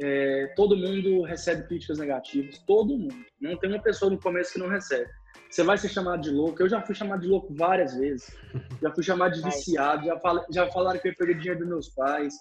é, 0.00 0.52
todo 0.54 0.76
mundo 0.76 1.22
recebe 1.22 1.66
críticas 1.66 1.98
negativas, 1.98 2.58
todo 2.66 2.98
mundo. 2.98 3.24
Não 3.40 3.56
tem 3.56 3.70
uma 3.70 3.82
pessoa 3.82 4.10
no 4.10 4.20
começo 4.20 4.52
que 4.52 4.58
não 4.58 4.68
recebe. 4.68 5.10
Você 5.50 5.62
vai 5.62 5.78
ser 5.78 5.88
chamado 5.88 6.20
de 6.20 6.30
louco. 6.30 6.62
Eu 6.62 6.68
já 6.68 6.82
fui 6.82 6.94
chamado 6.94 7.20
de 7.20 7.28
louco 7.28 7.54
várias 7.54 7.94
vezes. 7.94 8.36
Já 8.82 8.92
fui 8.92 9.02
chamado 9.02 9.34
de 9.34 9.42
viciado. 9.42 10.04
Já, 10.06 10.18
fal, 10.18 10.44
já 10.50 10.70
falaram 10.70 10.98
que 10.98 11.08
eu 11.08 11.12
ia 11.12 11.16
perder 11.16 11.38
dinheiro 11.38 11.60
dos 11.60 11.68
meus 11.68 11.88
pais. 11.88 12.34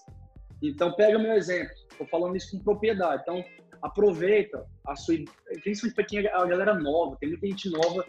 Então, 0.62 0.94
pega 0.94 1.18
o 1.18 1.22
meu 1.22 1.34
exemplo. 1.34 1.74
Estou 1.92 2.08
falando 2.08 2.36
isso 2.36 2.52
com 2.52 2.64
propriedade. 2.64 3.22
Então, 3.22 3.44
aproveita 3.82 4.66
a 4.86 4.96
sua. 4.96 5.16
Principalmente 5.64 5.96
para 5.96 6.04
quem 6.04 6.20
é 6.20 6.34
a 6.34 6.46
galera 6.46 6.74
nova. 6.74 7.16
Tem 7.18 7.30
muita 7.30 7.48
gente 7.48 7.70
nova 7.70 8.06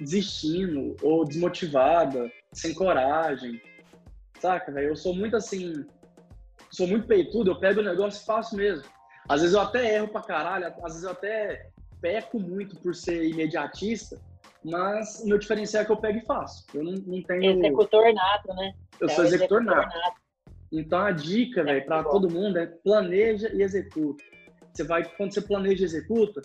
desistindo 0.00 0.96
ou 1.02 1.24
desmotivada, 1.24 2.30
sem 2.52 2.74
coragem. 2.74 3.60
Saca, 4.38 4.72
velho? 4.72 4.88
Eu 4.88 4.96
sou 4.96 5.14
muito 5.14 5.36
assim, 5.36 5.84
sou 6.70 6.86
muito 6.86 7.06
peitudo, 7.06 7.50
eu 7.50 7.60
pego 7.60 7.80
o 7.80 7.84
negócio 7.84 8.22
e 8.22 8.24
faço 8.24 8.56
mesmo. 8.56 8.84
Às 9.28 9.42
vezes 9.42 9.54
eu 9.54 9.60
até 9.60 9.94
erro 9.94 10.08
pra 10.08 10.22
caralho, 10.22 10.66
às 10.66 10.94
vezes 10.94 11.02
eu 11.02 11.10
até 11.10 11.68
peco 12.00 12.38
muito 12.38 12.76
por 12.76 12.94
ser 12.94 13.28
imediatista, 13.28 14.20
mas 14.64 15.20
o 15.20 15.28
meu 15.28 15.38
diferencial 15.38 15.82
é 15.82 15.86
que 15.86 15.92
eu 15.92 15.96
pego 15.96 16.18
e 16.18 16.26
faço. 16.26 16.66
Eu 16.74 16.84
não, 16.84 16.92
não 16.92 17.22
tenho. 17.22 17.58
Executor 17.58 18.12
nato, 18.12 18.54
né? 18.54 18.74
Eu 19.00 19.08
é 19.08 19.10
sou 19.10 19.24
executor, 19.24 19.62
executor 19.62 19.62
nato. 19.62 19.98
nato. 19.98 20.20
Então 20.72 20.98
a 21.00 21.10
dica, 21.10 21.62
é 21.62 21.64
velho, 21.64 21.86
para 21.86 22.04
todo 22.04 22.30
mundo 22.30 22.58
é 22.58 22.66
planeja 22.66 23.50
e 23.52 23.62
executa. 23.62 24.22
Você 24.72 24.84
vai, 24.84 25.04
quando 25.16 25.34
você 25.34 25.40
planeja 25.40 25.82
e 25.82 25.84
executa, 25.84 26.40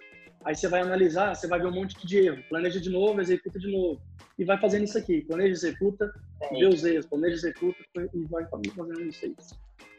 Aí 0.46 0.56
você 0.56 0.68
vai 0.68 0.82
analisar, 0.82 1.36
você 1.36 1.48
vai 1.48 1.60
ver 1.60 1.66
um 1.66 1.72
monte 1.72 2.06
de 2.06 2.20
erro. 2.20 2.44
Planeja 2.48 2.80
de 2.80 2.92
novo, 2.92 3.20
executa 3.20 3.58
de 3.58 3.72
novo. 3.72 4.00
E 4.38 4.46
vai 4.46 4.60
fazendo 4.60 4.84
isso 4.84 4.96
aqui. 4.96 5.22
Planeja, 5.22 5.52
executa, 5.54 6.14
é. 6.40 6.50
vê 6.50 6.68
os 6.68 6.84
erros. 6.84 7.08
Planeja, 7.08 7.36
executa 7.36 7.80
e 8.14 8.26
vai 8.26 8.46
fazendo 8.46 9.02
isso 9.02 9.26
aí. 9.26 9.36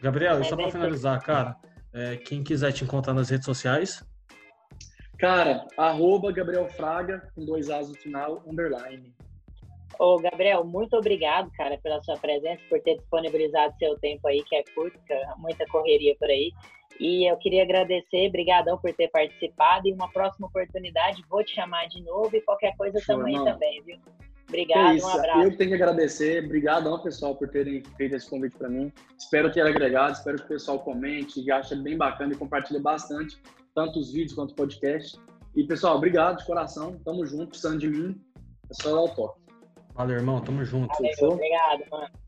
Gabriel, 0.01 0.39
é 0.39 0.45
só 0.45 0.55
para 0.55 0.71
finalizar, 0.71 1.21
cara, 1.21 1.57
é, 1.93 2.17
quem 2.17 2.45
quiser 2.45 2.71
te 2.71 2.85
encontrar 2.85 3.13
nas 3.13 3.29
redes 3.29 3.45
sociais. 3.45 4.05
Cara, 5.19 5.67
arroba 5.77 6.33
Gabriel 6.33 6.69
Fraga, 6.69 7.31
com 7.35 7.45
dois 7.45 7.71
As 7.71 7.89
no 7.89 7.95
final, 7.95 8.43
underline. 8.47 9.15
Ô, 9.99 10.19
Gabriel, 10.19 10.63
muito 10.65 10.95
obrigado, 10.97 11.51
cara, 11.53 11.79
pela 11.79 12.03
sua 12.03 12.17
presença, 12.17 12.61
por 12.69 12.81
ter 12.81 12.97
disponibilizado 12.97 13.75
seu 13.79 13.99
tempo 13.99 14.29
aí, 14.29 14.43
que 14.43 14.55
é 14.55 14.63
curto, 14.75 14.99
muita 15.39 15.65
correria 15.67 16.15
por 16.19 16.29
aí. 16.29 16.53
E 17.01 17.31
eu 17.31 17.37
queria 17.39 17.63
agradecer, 17.63 18.31
brigadão 18.31 18.79
por 18.79 18.93
ter 18.93 19.09
participado. 19.09 19.89
E 19.89 19.93
uma 19.93 20.11
próxima 20.11 20.47
oportunidade, 20.47 21.23
vou 21.29 21.45
te 21.45 21.55
chamar 21.55 21.87
de 21.89 22.03
novo 22.03 22.35
e 22.35 22.41
qualquer 22.41 22.77
coisa 22.77 22.99
também 23.07 23.43
também, 23.43 23.83
viu? 23.83 23.99
Obrigado, 24.49 25.03
um 25.03 25.09
abraço. 25.09 25.43
Eu 25.43 25.57
tenho 25.57 25.71
que 25.71 25.75
agradecer. 25.75 26.45
Obrigado 26.45 26.89
pessoal 27.03 27.35
por 27.35 27.49
terem 27.49 27.83
feito 27.97 28.15
esse 28.15 28.31
convite 28.31 28.57
para 28.57 28.69
mim. 28.69 28.93
Espero 29.19 29.51
ter 29.51 29.63
agregado, 29.63 30.13
espero 30.13 30.39
que 30.39 30.45
o 30.45 30.49
pessoal 30.49 30.79
comente 30.79 31.51
ache 31.51 31.75
bem 31.75 31.97
bacana 31.97 32.33
e 32.33 32.37
compartilhe 32.37 32.81
bastante, 32.81 33.37
tanto 33.77 34.01
os 34.01 34.11
vídeos 34.11 34.33
quanto 34.33 34.53
o 34.53 34.55
podcast. 34.55 35.21
E 35.55 35.63
pessoal, 35.65 35.97
obrigado 35.99 36.39
de 36.39 36.47
coração. 36.47 36.99
Tamo 37.05 37.27
junto, 37.27 37.49
precisando 37.49 37.79
de 37.79 37.89
mim. 37.89 38.21
É 38.71 38.75
só 38.75 38.91
dar 38.91 39.03
o 39.03 39.09
toque. 39.15 39.41
Valeu, 39.95 40.17
irmão. 40.17 40.41
Tamo 40.41 40.65
junto. 40.65 40.89
Valeu, 40.95 41.35
obrigado, 41.35 41.85
mano. 41.91 42.26